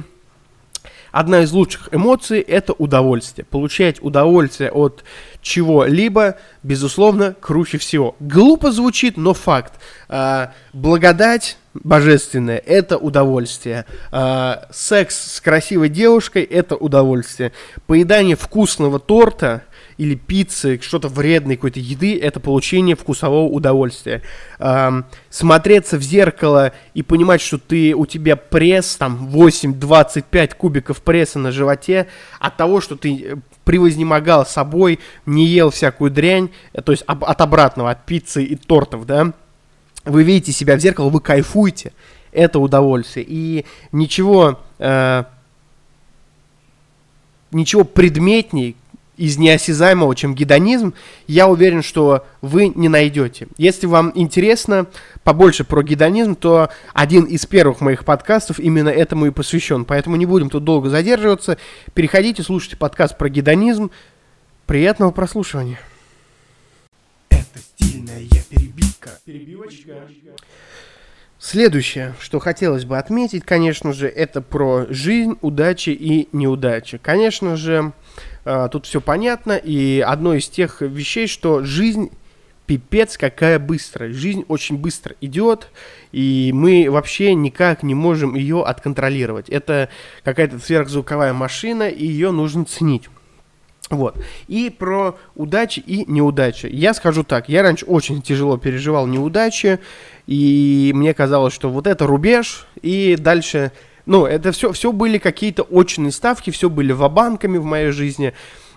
одна 1.12 1.42
из 1.42 1.52
лучших 1.52 1.88
эмоций 1.92 2.40
это 2.40 2.72
удовольствие. 2.72 3.44
Получать 3.44 4.02
удовольствие 4.02 4.70
от 4.70 5.04
чего-либо, 5.40 6.36
безусловно, 6.62 7.34
круче 7.40 7.78
всего. 7.78 8.16
Глупо 8.20 8.72
звучит, 8.72 9.16
но 9.16 9.34
факт. 9.34 9.74
А, 10.08 10.52
благодать 10.72 11.58
божественная– 11.74 12.58
это 12.66 12.96
удовольствие. 12.96 13.86
А, 14.10 14.66
секс 14.72 15.34
с 15.34 15.40
красивой 15.40 15.88
девушкой– 15.88 16.42
это 16.44 16.76
удовольствие. 16.76 17.52
Поедание 17.86 18.36
вкусного 18.36 18.98
торта– 18.98 19.62
или 19.98 20.14
пиццы, 20.14 20.78
что-то 20.80 21.08
вредной 21.08 21.56
какой-то 21.56 21.80
еды, 21.80 22.18
это 22.18 22.38
получение 22.38 22.94
вкусового 22.94 23.48
удовольствия. 23.48 24.22
Эм, 24.60 25.04
смотреться 25.28 25.98
в 25.98 26.02
зеркало 26.02 26.72
и 26.94 27.02
понимать, 27.02 27.40
что 27.40 27.58
ты, 27.58 27.94
у 27.94 28.06
тебя 28.06 28.36
пресс, 28.36 28.96
там, 28.96 29.28
8-25 29.28 30.54
кубиков 30.54 31.02
пресса 31.02 31.40
на 31.40 31.50
животе, 31.50 32.06
от 32.38 32.56
того, 32.56 32.80
что 32.80 32.96
ты 32.96 33.22
э, 33.22 33.36
превознемогал 33.64 34.46
собой, 34.46 35.00
не 35.26 35.46
ел 35.46 35.70
всякую 35.70 36.12
дрянь, 36.12 36.50
э, 36.72 36.80
то 36.80 36.92
есть 36.92 37.02
от 37.06 37.40
обратного, 37.40 37.90
от 37.90 38.06
пиццы 38.06 38.44
и 38.44 38.54
тортов, 38.54 39.04
да, 39.04 39.32
вы 40.04 40.22
видите 40.22 40.52
себя 40.52 40.76
в 40.76 40.80
зеркало, 40.80 41.10
вы 41.10 41.20
кайфуете, 41.20 41.92
это 42.30 42.60
удовольствие. 42.60 43.26
И 43.28 43.66
ничего, 43.90 44.60
э, 44.78 45.24
ничего 47.50 47.82
предметней, 47.82 48.76
из 49.18 49.36
неосязаемого, 49.36 50.14
чем 50.14 50.34
гедонизм, 50.34 50.94
я 51.26 51.48
уверен, 51.48 51.82
что 51.82 52.24
вы 52.40 52.68
не 52.68 52.88
найдете. 52.88 53.48
Если 53.58 53.86
вам 53.86 54.12
интересно 54.14 54.86
побольше 55.24 55.64
про 55.64 55.82
гедонизм, 55.82 56.36
то 56.36 56.70
один 56.94 57.24
из 57.24 57.44
первых 57.44 57.80
моих 57.80 58.04
подкастов 58.04 58.60
именно 58.60 58.88
этому 58.88 59.26
и 59.26 59.30
посвящен. 59.30 59.84
Поэтому 59.84 60.16
не 60.16 60.24
будем 60.24 60.48
тут 60.48 60.64
долго 60.64 60.88
задерживаться. 60.88 61.58
Переходите, 61.94 62.42
слушайте 62.42 62.76
подкаст 62.76 63.18
про 63.18 63.28
гедонизм. 63.28 63.90
Приятного 64.66 65.10
прослушивания. 65.10 65.80
Это 67.30 67.58
стильная 67.58 68.24
перебивка. 68.48 69.10
Перебивочка. 69.24 69.94
Следующее, 71.40 72.14
что 72.20 72.40
хотелось 72.40 72.84
бы 72.84 72.98
отметить, 72.98 73.44
конечно 73.44 73.92
же, 73.92 74.08
это 74.08 74.42
про 74.42 74.86
жизнь, 74.90 75.38
удачи 75.40 75.90
и 75.90 76.28
неудачи. 76.32 76.98
Конечно 76.98 77.56
же, 77.56 77.92
а, 78.50 78.68
тут 78.68 78.86
все 78.86 79.02
понятно, 79.02 79.52
и 79.52 80.00
одно 80.00 80.32
из 80.32 80.48
тех 80.48 80.80
вещей, 80.80 81.26
что 81.26 81.62
жизнь 81.64 82.10
пипец 82.64 83.18
какая 83.18 83.58
быстрая. 83.58 84.10
Жизнь 84.10 84.46
очень 84.48 84.78
быстро 84.78 85.14
идет, 85.20 85.68
и 86.12 86.50
мы 86.54 86.86
вообще 86.90 87.34
никак 87.34 87.82
не 87.82 87.94
можем 87.94 88.34
ее 88.34 88.64
отконтролировать. 88.64 89.50
Это 89.50 89.90
какая-то 90.24 90.58
сверхзвуковая 90.58 91.34
машина, 91.34 91.90
и 91.90 92.06
ее 92.06 92.30
нужно 92.30 92.64
ценить. 92.64 93.10
Вот. 93.90 94.18
И 94.46 94.70
про 94.70 95.18
удачи 95.34 95.80
и 95.80 96.10
неудачи. 96.10 96.70
Я 96.72 96.94
скажу 96.94 97.24
так, 97.24 97.50
я 97.50 97.62
раньше 97.62 97.84
очень 97.84 98.22
тяжело 98.22 98.56
переживал 98.56 99.06
неудачи, 99.06 99.78
и 100.26 100.92
мне 100.94 101.12
казалось, 101.12 101.52
что 101.52 101.68
вот 101.68 101.86
это 101.86 102.06
рубеж, 102.06 102.66
и 102.80 103.16
дальше 103.18 103.72
ну, 104.08 104.24
это 104.24 104.52
все, 104.52 104.72
все 104.72 104.90
были 104.90 105.18
какие-то 105.18 105.64
очные 105.64 106.12
ставки, 106.12 106.48
все 106.48 106.70
были 106.70 106.92
вабанками 106.92 107.58
в 107.58 107.64
моей 107.64 107.90
жизни. 107.90 108.32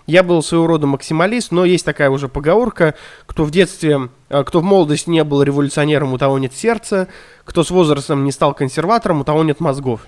Я 0.06 0.22
был 0.22 0.42
своего 0.42 0.66
рода 0.66 0.86
максималист, 0.86 1.52
но 1.52 1.64
есть 1.64 1.86
такая 1.86 2.10
уже 2.10 2.28
поговорка, 2.28 2.94
кто 3.24 3.44
в 3.44 3.50
детстве, 3.50 4.10
а, 4.28 4.44
кто 4.44 4.60
в 4.60 4.62
молодости 4.62 5.08
не 5.08 5.24
был 5.24 5.42
революционером, 5.42 6.12
у 6.12 6.18
того 6.18 6.38
нет 6.38 6.52
сердца, 6.54 7.08
кто 7.44 7.64
с 7.64 7.70
возрастом 7.70 8.24
не 8.24 8.32
стал 8.32 8.52
консерватором, 8.52 9.22
у 9.22 9.24
того 9.24 9.42
нет 9.42 9.58
мозгов. 9.58 10.02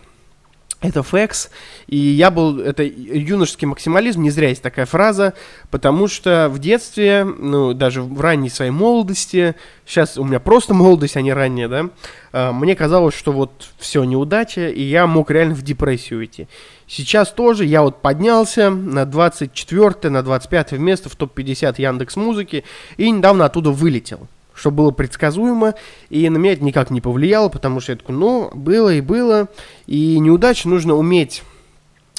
Это 0.85 1.03
фекс, 1.03 1.49
и 1.87 1.97
я 1.97 2.31
был, 2.31 2.61
это 2.61 2.83
юношеский 2.83 3.67
максимализм, 3.67 4.21
не 4.21 4.29
зря 4.29 4.51
есть 4.51 4.61
такая 4.61 4.85
фраза, 4.85 5.33
потому 5.71 6.09
что 6.09 6.51
в 6.51 6.59
детстве, 6.59 7.25
ну, 7.25 7.73
даже 7.73 8.03
в 8.03 8.21
ранней 8.21 8.51
своей 8.51 8.71
молодости, 8.71 9.55
сейчас 9.87 10.19
у 10.19 10.25
меня 10.25 10.41
просто 10.41 10.75
молодость, 10.75 11.17
а 11.17 11.23
не 11.23 11.33
ранняя, 11.33 11.69
да, 11.69 11.89
а, 12.33 12.53
мне 12.53 12.77
казалось, 12.77 13.15
что 13.15 13.33
вот 13.33 13.67
все 13.79 14.05
неудача, 14.05 14.69
и 14.69 14.83
я 14.83 15.07
мог 15.07 15.31
реально 15.31 15.55
в 15.55 15.63
депрессию 15.63 16.19
уйти. 16.19 16.49
Сейчас 16.87 17.33
тоже 17.33 17.65
я 17.65 17.81
вот 17.81 18.03
поднялся 18.03 18.69
на 18.69 19.07
24 19.07 20.11
на 20.11 20.23
25 20.23 20.73
место 20.73 21.09
в 21.09 21.17
топ-50 21.17 21.77
Яндекс 21.79 22.17
Музыки, 22.17 22.63
и 22.99 23.11
недавно 23.11 23.47
оттуда 23.47 23.71
вылетел 23.71 24.29
что 24.55 24.71
было 24.71 24.91
предсказуемо, 24.91 25.75
и 26.11 26.29
на 26.29 26.39
меня 26.39 26.53
это 26.53 26.65
никак 26.65 26.91
не 26.91 27.01
повлияло, 27.01 27.49
потому 27.49 27.81
что 27.81 27.93
я 27.93 27.99
такой, 27.99 28.15
ну, 28.15 28.51
было 28.55 28.95
и 28.95 29.01
было, 29.01 29.49
и 29.87 30.19
неудач 30.19 30.65
нужно 30.65 30.95
уметь, 30.95 31.43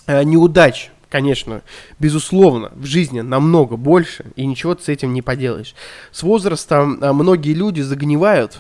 э, 0.08 0.24
неудач, 0.24 0.92
конечно, 1.10 1.62
безусловно, 1.98 2.72
в 2.76 2.86
жизни 2.86 3.22
намного 3.22 3.78
больше, 3.78 4.26
и 4.36 4.46
ничего 4.46 4.76
ты 4.76 4.84
с 4.84 4.90
этим 4.90 5.14
не 5.14 5.22
поделаешь. 5.22 5.76
С 6.12 6.24
возрастом 6.24 7.02
э, 7.02 7.12
многие 7.14 7.54
люди 7.54 7.82
загнивают 7.82 8.60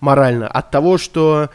морально 0.00 0.48
от 0.48 0.70
того, 0.70 0.96
что 0.96 1.50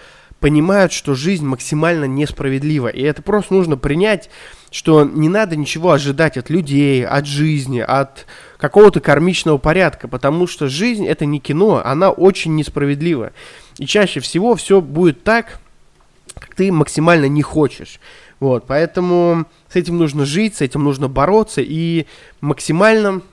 понимают, 0.45 0.93
что 0.93 1.15
жизнь 1.15 1.43
максимально 1.43 2.05
несправедлива, 2.05 2.89
и 2.89 3.01
это 3.01 3.23
просто 3.23 3.55
нужно 3.55 3.77
принять, 3.77 4.29
что 4.69 5.03
не 5.03 5.27
надо 5.27 5.55
ничего 5.55 5.91
ожидать 5.91 6.37
от 6.37 6.51
людей, 6.51 7.03
от 7.03 7.25
жизни, 7.25 7.79
от 7.79 8.27
какого-то 8.57 8.99
кармичного 8.99 9.57
порядка, 9.57 10.07
потому 10.07 10.45
что 10.45 10.69
жизнь 10.69 11.07
это 11.07 11.25
не 11.25 11.39
кино, 11.39 11.81
она 11.83 12.11
очень 12.11 12.53
несправедлива. 12.53 13.31
И 13.79 13.87
чаще 13.87 14.19
всего 14.19 14.53
все 14.53 14.81
будет 14.81 15.23
так, 15.23 15.57
как 16.35 16.53
ты 16.53 16.71
максимально 16.71 17.25
не 17.25 17.41
хочешь. 17.41 17.99
Вот, 18.39 18.67
поэтому 18.67 19.47
с 19.67 19.75
этим 19.75 19.97
нужно 19.97 20.25
жить, 20.25 20.57
с 20.57 20.61
этим 20.61 20.83
нужно 20.83 21.07
бороться 21.07 21.61
и 21.63 22.05
максимально 22.39 23.23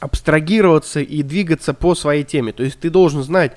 абстрагироваться 0.00 0.98
и 0.98 1.22
двигаться 1.22 1.74
по 1.74 1.94
своей 1.94 2.24
теме. 2.24 2.50
То 2.50 2.64
есть 2.64 2.80
ты 2.80 2.90
должен 2.90 3.22
знать, 3.22 3.52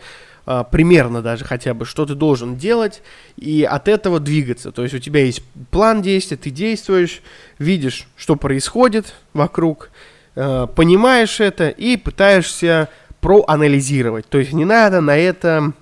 примерно 0.72 1.22
даже 1.22 1.44
хотя 1.44 1.74
бы, 1.74 1.86
что 1.86 2.06
ты 2.06 2.16
должен 2.16 2.56
делать, 2.56 3.02
и 3.36 3.64
от 3.64 3.88
этого 3.88 4.20
двигаться. 4.20 4.72
То 4.72 4.84
есть 4.84 4.96
у 4.96 5.00
тебя 5.00 5.26
есть 5.26 5.44
план 5.72 6.02
действия, 6.02 6.38
ты 6.38 6.50
действуешь, 6.50 7.22
видишь, 7.60 8.08
что 8.16 8.36
происходит 8.38 9.14
вокруг, 9.34 9.90
э, 10.36 10.68
понимаешь 10.74 11.42
это 11.42 11.68
и 11.68 11.98
пытаешься 11.98 12.90
проанализировать. 13.20 14.28
То 14.30 14.38
есть 14.38 14.54
не 14.54 14.64
надо 14.64 15.02
на 15.02 15.18
это 15.18 15.74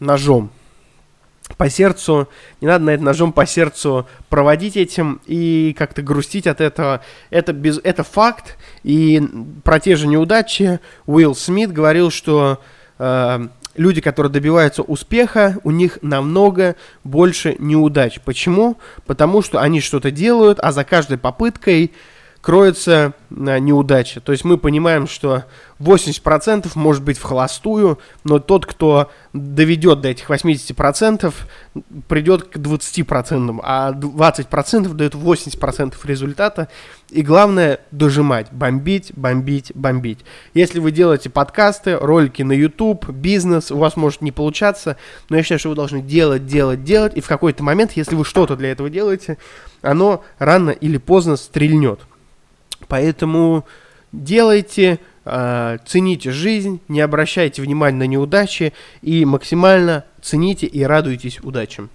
ножом 0.00 0.50
по 1.56 1.70
сердцу, 1.70 2.28
не 2.60 2.68
надо 2.68 2.84
на 2.84 2.90
это 2.90 3.02
ножом 3.02 3.32
по 3.32 3.46
сердцу 3.46 4.06
проводить 4.28 4.76
этим 4.76 5.20
и 5.26 5.74
как-то 5.78 6.02
грустить 6.02 6.46
от 6.46 6.60
этого. 6.60 7.00
Это, 7.30 7.52
без, 7.52 7.80
это 7.82 8.04
факт, 8.04 8.58
и 8.82 9.22
про 9.64 9.80
те 9.80 9.96
же 9.96 10.06
неудачи 10.06 10.80
Уилл 11.06 11.34
Смит 11.34 11.72
говорил, 11.72 12.10
что 12.10 12.60
э, 12.98 13.48
люди, 13.76 14.00
которые 14.00 14.32
добиваются 14.32 14.82
успеха, 14.82 15.58
у 15.64 15.70
них 15.70 15.98
намного 16.02 16.76
больше 17.04 17.56
неудач. 17.58 18.20
Почему? 18.24 18.76
Потому 19.06 19.42
что 19.42 19.60
они 19.60 19.80
что-то 19.80 20.10
делают, 20.10 20.58
а 20.60 20.72
за 20.72 20.84
каждой 20.84 21.18
попыткой 21.18 21.92
кроется 22.40 23.12
неудача. 23.30 24.20
То 24.20 24.32
есть 24.32 24.44
мы 24.44 24.56
понимаем, 24.56 25.06
что 25.06 25.44
80% 25.78 26.70
может 26.74 27.02
быть 27.02 27.18
в 27.18 27.22
холостую, 27.22 27.98
но 28.24 28.38
тот, 28.38 28.66
кто 28.66 29.10
доведет 29.32 30.00
до 30.00 30.08
этих 30.08 30.30
80%, 30.30 31.32
придет 32.08 32.44
к 32.44 32.56
20%, 32.56 33.60
а 33.62 33.92
20% 33.92 34.94
дает 34.94 35.14
80% 35.14 35.94
результата. 36.04 36.68
И 37.10 37.22
главное 37.22 37.80
дожимать, 37.90 38.52
бомбить, 38.52 39.12
бомбить, 39.14 39.72
бомбить. 39.74 40.20
Если 40.54 40.80
вы 40.80 40.92
делаете 40.92 41.28
подкасты, 41.28 41.96
ролики 41.96 42.42
на 42.42 42.52
YouTube, 42.52 43.08
бизнес, 43.10 43.70
у 43.70 43.78
вас 43.78 43.96
может 43.96 44.22
не 44.22 44.32
получаться, 44.32 44.96
но 45.28 45.36
я 45.36 45.42
считаю, 45.42 45.58
что 45.58 45.68
вы 45.70 45.74
должны 45.74 46.00
делать, 46.00 46.46
делать, 46.46 46.84
делать, 46.84 47.16
и 47.16 47.20
в 47.20 47.28
какой-то 47.28 47.62
момент, 47.62 47.92
если 47.92 48.14
вы 48.14 48.24
что-то 48.24 48.56
для 48.56 48.70
этого 48.70 48.88
делаете, 48.90 49.38
оно 49.82 50.24
рано 50.38 50.70
или 50.70 50.98
поздно 50.98 51.36
стрельнет. 51.36 52.00
Поэтому 52.90 53.66
делайте, 54.10 54.98
э, 55.24 55.78
цените 55.86 56.32
жизнь, 56.32 56.80
не 56.88 57.00
обращайте 57.00 57.62
внимания 57.62 57.98
на 57.98 58.06
неудачи 58.08 58.72
и 59.00 59.24
максимально 59.24 60.04
цените 60.20 60.66
и 60.66 60.82
радуйтесь 60.82 61.38
удачам. 61.40 61.88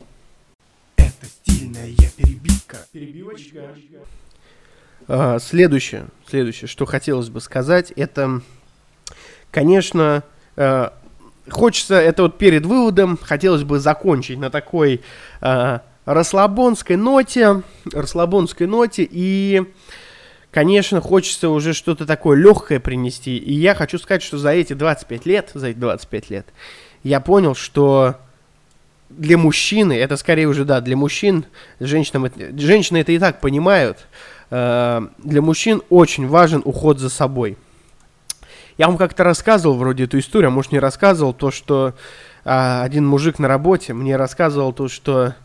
Это 0.96 1.26
стильная 1.26 1.92
перебивка. 2.16 2.78
Перебивочка. 2.94 3.76
Э, 5.10 5.38
следующее, 5.42 6.08
следующее, 6.30 6.70
что 6.70 6.86
хотелось 6.86 7.28
бы 7.28 7.42
сказать, 7.42 7.92
это, 7.98 8.40
конечно, 9.52 10.24
э, 10.56 10.90
хочется, 11.50 11.96
это 11.96 12.24
вот 12.24 12.38
перед 12.38 12.66
выводом, 12.66 13.20
хотелось 13.22 13.64
бы 13.64 13.80
закончить 13.80 14.40
на 14.40 14.50
такой 14.50 15.02
расслабонской 16.06 16.96
ноте, 16.96 17.64
расслабонской 17.92 18.68
ноте 18.68 19.06
и 19.10 19.64
конечно, 20.56 21.02
хочется 21.02 21.50
уже 21.50 21.74
что-то 21.74 22.06
такое 22.06 22.38
легкое 22.38 22.80
принести. 22.80 23.36
И 23.36 23.54
я 23.54 23.76
хочу 23.76 24.00
сказать, 24.00 24.24
что 24.24 24.38
за 24.38 24.52
эти 24.52 24.72
25 24.72 25.26
лет, 25.26 25.52
за 25.54 25.68
эти 25.68 25.78
25 25.78 26.30
лет, 26.30 26.48
я 27.04 27.20
понял, 27.20 27.56
что 27.56 28.16
для 29.10 29.38
мужчины, 29.38 29.92
это 29.92 30.16
скорее 30.16 30.48
уже, 30.48 30.64
да, 30.64 30.80
для 30.80 30.96
мужчин, 30.96 31.44
женщинам 31.82 32.32
женщины 32.58 33.00
это 33.00 33.12
и 33.12 33.20
так 33.20 33.42
понимают, 33.42 34.08
э, 34.50 35.02
для 35.18 35.42
мужчин 35.42 35.82
очень 35.90 36.26
важен 36.26 36.62
уход 36.64 37.00
за 37.00 37.10
собой. 37.10 37.58
Я 38.78 38.88
вам 38.88 38.96
как-то 38.96 39.26
рассказывал 39.26 39.76
вроде 39.76 40.06
эту 40.06 40.20
историю, 40.20 40.48
а 40.48 40.52
может 40.52 40.72
не 40.72 40.80
рассказывал, 40.80 41.34
то, 41.34 41.52
что 41.52 41.96
э, 42.46 42.82
один 42.82 43.06
мужик 43.06 43.40
на 43.40 43.50
работе 43.50 43.92
мне 43.92 44.16
рассказывал 44.16 44.72
то, 44.72 44.88
что 44.88 45.36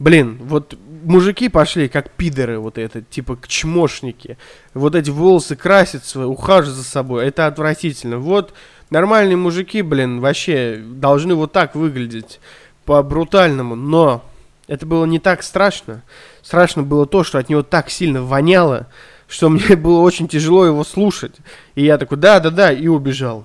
Блин, 0.00 0.38
вот 0.40 0.78
мужики 1.04 1.50
пошли 1.50 1.86
как 1.86 2.10
пидоры, 2.12 2.58
вот 2.58 2.78
это, 2.78 3.02
типа 3.02 3.38
чмошники. 3.46 4.38
Вот 4.72 4.94
эти 4.94 5.10
волосы 5.10 5.56
красятся, 5.56 6.26
ухаживают 6.26 6.78
за 6.78 6.84
собой. 6.84 7.26
Это 7.26 7.46
отвратительно. 7.46 8.16
Вот 8.16 8.54
нормальные 8.88 9.36
мужики, 9.36 9.82
блин, 9.82 10.20
вообще 10.20 10.82
должны 10.82 11.34
вот 11.34 11.52
так 11.52 11.74
выглядеть 11.74 12.40
по-брутальному. 12.86 13.74
Но 13.74 14.24
это 14.68 14.86
было 14.86 15.04
не 15.04 15.18
так 15.18 15.42
страшно. 15.42 16.02
Страшно 16.40 16.82
было 16.82 17.04
то, 17.04 17.22
что 17.22 17.36
от 17.36 17.50
него 17.50 17.62
так 17.62 17.90
сильно 17.90 18.22
воняло, 18.22 18.86
что 19.28 19.50
мне 19.50 19.76
было 19.76 20.00
очень 20.00 20.28
тяжело 20.28 20.64
его 20.64 20.82
слушать. 20.82 21.36
И 21.74 21.84
я 21.84 21.98
такой, 21.98 22.16
да-да-да, 22.16 22.72
и 22.72 22.86
убежал. 22.86 23.44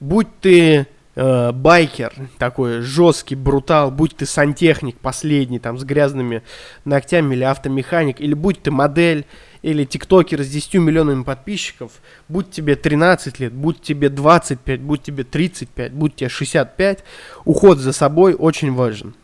Будь 0.00 0.26
ты 0.40 0.88
э, 1.14 1.52
байкер, 1.52 2.12
такой 2.38 2.80
жесткий, 2.80 3.34
брутал, 3.34 3.90
будь 3.90 4.16
ты 4.16 4.26
сантехник 4.26 4.98
последний, 4.98 5.58
там, 5.58 5.78
с 5.78 5.84
грязными 5.84 6.42
ногтями, 6.84 7.34
или 7.34 7.44
автомеханик, 7.44 8.20
или 8.20 8.34
будь 8.34 8.62
ты 8.62 8.70
модель, 8.70 9.26
или 9.62 9.84
тиктокер 9.84 10.42
с 10.42 10.48
10 10.48 10.74
миллионами 10.74 11.22
подписчиков, 11.22 11.92
будь 12.28 12.50
тебе 12.50 12.76
13 12.76 13.40
лет, 13.40 13.52
будь 13.52 13.80
тебе 13.80 14.10
25, 14.10 14.80
будь 14.80 15.02
тебе 15.02 15.24
35, 15.24 15.92
будь 15.92 16.16
тебе 16.16 16.28
65, 16.28 17.04
уход 17.44 17.78
за 17.78 17.92
собой 17.92 18.34
очень 18.34 18.72
важен. 18.72 19.14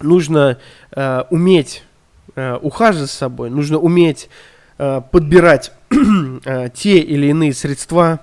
Нужно 0.00 0.58
э, 0.90 1.22
уметь 1.30 1.84
э, 2.34 2.56
ухаживать 2.56 3.10
за 3.10 3.16
собой, 3.16 3.50
нужно 3.50 3.78
уметь 3.78 4.28
э, 4.78 5.00
подбирать 5.10 5.72
э, 6.44 6.68
те 6.74 6.98
или 6.98 7.28
иные 7.28 7.54
средства, 7.54 8.20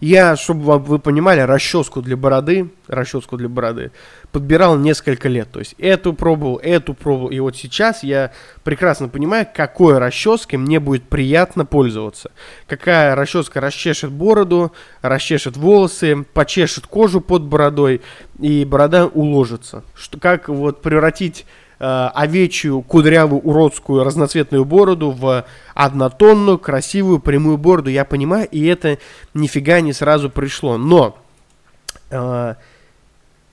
я, 0.00 0.36
чтобы 0.36 0.78
вы 0.78 0.98
понимали, 0.98 1.40
расческу 1.40 2.02
для 2.02 2.16
бороды, 2.16 2.70
расческу 2.86 3.36
для 3.36 3.48
бороды, 3.48 3.92
подбирал 4.32 4.76
несколько 4.76 5.28
лет. 5.28 5.50
То 5.50 5.60
есть 5.60 5.74
эту 5.78 6.12
пробовал, 6.12 6.60
эту 6.62 6.94
пробовал. 6.94 7.30
И 7.30 7.38
вот 7.38 7.56
сейчас 7.56 8.02
я 8.02 8.32
прекрасно 8.64 9.08
понимаю, 9.08 9.46
какой 9.52 9.98
расческой 9.98 10.56
мне 10.56 10.80
будет 10.80 11.08
приятно 11.08 11.64
пользоваться. 11.64 12.30
Какая 12.66 13.14
расческа 13.14 13.60
расчешет 13.60 14.10
бороду, 14.10 14.72
расчешет 15.02 15.56
волосы, 15.56 16.24
почешет 16.34 16.86
кожу 16.86 17.20
под 17.20 17.42
бородой, 17.42 18.02
и 18.38 18.64
борода 18.64 19.06
уложится. 19.06 19.82
Что, 19.94 20.18
как 20.18 20.48
вот 20.48 20.82
превратить 20.82 21.46
э, 21.78 22.10
овечью, 22.14 22.82
кудрявую, 22.82 23.40
уродскую, 23.40 24.04
разноцветную 24.04 24.64
бороду 24.64 25.10
в 25.10 25.44
однотонную, 25.74 26.58
красивую, 26.58 27.20
прямую 27.20 27.58
бороду. 27.58 27.90
Я 27.90 28.04
понимаю, 28.04 28.48
и 28.50 28.64
это 28.66 28.98
нифига 29.34 29.80
не 29.80 29.92
сразу 29.92 30.30
пришло. 30.30 30.78
Но, 30.78 31.16
э, 32.10 32.54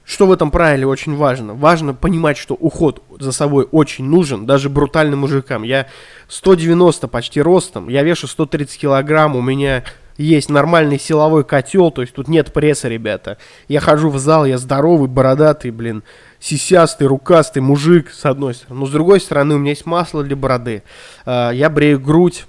что 0.06 0.28
в 0.28 0.32
этом 0.32 0.52
правиле 0.52 0.86
очень 0.86 1.16
важно? 1.16 1.54
Важно 1.54 1.94
понимать, 1.94 2.38
что 2.38 2.56
уход 2.56 3.02
за 3.20 3.32
собой 3.32 3.68
очень 3.72 4.06
нужен, 4.06 4.46
даже 4.46 4.70
брутальным 4.70 5.20
мужикам. 5.20 5.64
Я 5.64 5.88
190 6.28 7.08
почти 7.08 7.42
ростом, 7.42 7.88
я 7.88 8.04
вешу 8.04 8.28
130 8.28 8.78
килограмм, 8.78 9.36
у 9.36 9.42
меня 9.42 9.84
есть 10.18 10.50
нормальный 10.50 11.00
силовой 11.00 11.44
котел, 11.44 11.92
то 11.92 12.02
есть 12.02 12.14
тут 12.14 12.28
нет 12.28 12.54
пресса, 12.54 12.88
ребята. 12.88 13.38
Я 13.68 13.80
хожу 13.80 14.10
в 14.10 14.18
зал, 14.20 14.46
я 14.46 14.58
здоровый, 14.58 15.08
бородатый, 15.08 15.72
блин, 15.72 16.04
сисястый, 16.40 17.08
рукастый 17.08 17.62
мужик, 17.62 18.12
с 18.12 18.26
одной 18.26 18.54
стороны. 18.54 18.80
Но 18.82 18.86
с 18.86 18.92
другой 18.92 19.20
стороны, 19.20 19.56
у 19.56 19.58
меня 19.58 19.72
есть 19.72 19.86
масло 19.86 20.24
для 20.24 20.36
бороды. 20.36 20.84
А, 21.26 21.52
я 21.52 21.70
брею 21.70 22.00
грудь, 22.00 22.46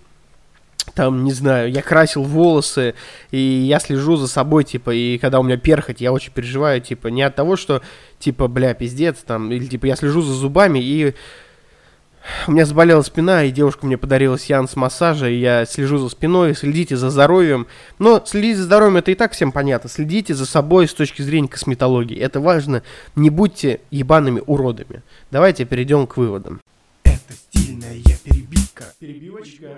там, 0.95 1.25
не 1.25 1.33
знаю, 1.33 1.73
я 1.73 1.83
красил 1.83 2.23
волосы, 2.23 2.95
и 3.31 3.39
я 3.39 3.81
слежу 3.81 4.17
за 4.17 4.29
собой, 4.29 4.65
типа, 4.65 4.91
и 4.91 5.19
когда 5.19 5.41
у 5.41 5.43
меня 5.43 5.57
перхоть, 5.57 6.01
я 6.01 6.12
очень 6.12 6.33
переживаю, 6.33 6.81
типа, 6.81 7.09
не 7.09 7.23
от 7.23 7.35
того, 7.35 7.57
что, 7.57 7.83
типа, 8.19 8.49
бля, 8.49 8.75
пиздец, 8.75 9.19
там, 9.27 9.51
или, 9.51 9.67
типа, 9.67 9.87
я 9.87 9.97
слежу 9.97 10.21
за 10.21 10.35
зубами, 10.35 10.79
и 10.79 11.15
у 12.47 12.53
меня 12.53 12.64
заболела 12.64 13.03
спина, 13.03 13.45
и 13.45 13.51
девушка 13.51 13.87
мне 13.87 13.99
подарила 13.99 14.39
сеанс 14.39 14.77
массажа, 14.77 15.29
и 15.29 15.37
я 15.37 15.66
слежу 15.66 15.99
за 15.99 16.09
спиной, 16.09 16.55
следите 16.55 16.97
за 16.97 17.11
здоровьем. 17.11 17.66
Но 17.99 18.22
следить 18.25 18.57
за 18.57 18.64
здоровьем 18.64 18.97
это 18.97 19.11
и 19.11 19.14
так 19.14 19.33
всем 19.33 19.53
понятно. 19.53 19.91
Следите 19.91 20.35
за 20.35 20.47
собой 20.47 20.89
с 20.89 20.95
точки 20.95 21.22
зрения 21.22 21.49
косметологии. 21.49 22.18
Это 22.18 22.41
важно. 22.41 22.83
Не 23.16 23.31
будьте 23.31 23.81
ебаными 23.91 24.43
уродами. 24.47 25.03
Давайте 25.31 25.64
перейдем 25.64 26.07
к 26.07 26.16
выводам. 26.16 26.61
Это 27.05 27.33
стильная 27.33 28.01
перебивка. 28.25 28.85
Перебивочка. 28.99 29.68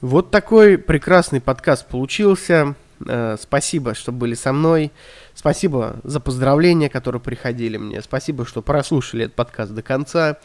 Вот 0.00 0.30
такой 0.30 0.78
прекрасный 0.78 1.40
подкаст 1.40 1.86
получился. 1.86 2.74
Э, 3.06 3.36
спасибо, 3.40 3.94
что 3.94 4.12
были 4.12 4.34
со 4.34 4.52
мной. 4.52 4.92
Спасибо 5.34 5.96
за 6.04 6.20
поздравления, 6.20 6.88
которые 6.88 7.20
приходили 7.20 7.76
мне. 7.76 8.00
Спасибо, 8.02 8.46
что 8.46 8.62
прослушали 8.62 9.24
этот 9.24 9.36
подкаст 9.36 9.72
до 9.72 9.82
конца. 9.82 10.38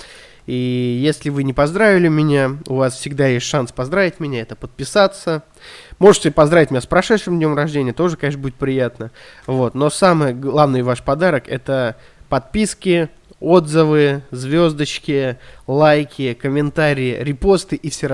И 0.45 0.99
если 1.01 1.29
вы 1.29 1.43
не 1.43 1.53
поздравили 1.53 2.07
меня, 2.07 2.57
у 2.67 2.75
вас 2.75 2.95
всегда 2.95 3.27
есть 3.27 3.45
шанс 3.45 3.71
поздравить 3.71 4.19
меня, 4.19 4.41
это 4.41 4.55
подписаться. 4.55 5.43
Можете 5.97 6.29
поздравить 6.29 6.69
меня 6.71 6.81
с 6.81 6.85
прошедшим 6.85 7.37
днем 7.37 7.55
рождения, 7.55 7.93
тоже, 7.93 8.15
конечно, 8.15 8.41
будет 8.41 8.55
приятно. 8.55 9.11
Вот. 9.47 9.73
Но 9.73 9.89
самый 9.89 10.33
главный 10.33 10.83
ваш 10.83 11.01
подарок 11.01 11.47
это 11.47 11.95
подписки, 12.29 13.09
отзывы, 13.39 14.21
звездочки, 14.31 15.37
лайки, 15.67 16.33
комментарии, 16.33 17.17
репосты 17.21 17.75
и 17.75 17.89
все 17.89 18.07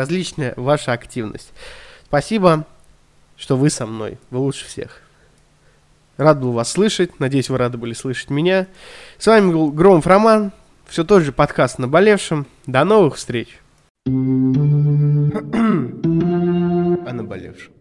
ваша 0.55 0.93
активность. 0.93 1.51
Спасибо, 2.05 2.65
что 3.37 3.57
вы 3.57 3.69
со 3.69 3.85
мной. 3.85 4.17
Вы 4.29 4.39
лучше 4.39 4.65
всех. 4.65 5.01
Рад 6.17 6.39
был 6.39 6.51
вас 6.51 6.71
слышать. 6.71 7.19
Надеюсь, 7.19 7.49
вы 7.49 7.57
рады 7.57 7.77
были 7.77 7.93
слышать 7.93 8.29
меня. 8.29 8.67
С 9.17 9.27
вами 9.27 9.51
был 9.51 9.71
Громов 9.71 10.05
Роман. 10.05 10.51
Все 10.91 11.05
тот 11.05 11.23
же 11.23 11.31
подкаст 11.31 11.79
«Наболевшим». 11.79 12.45
До 12.65 12.83
новых 12.83 13.15
встреч! 13.15 13.47
О 14.05 14.09
наболевшем. 17.13 17.71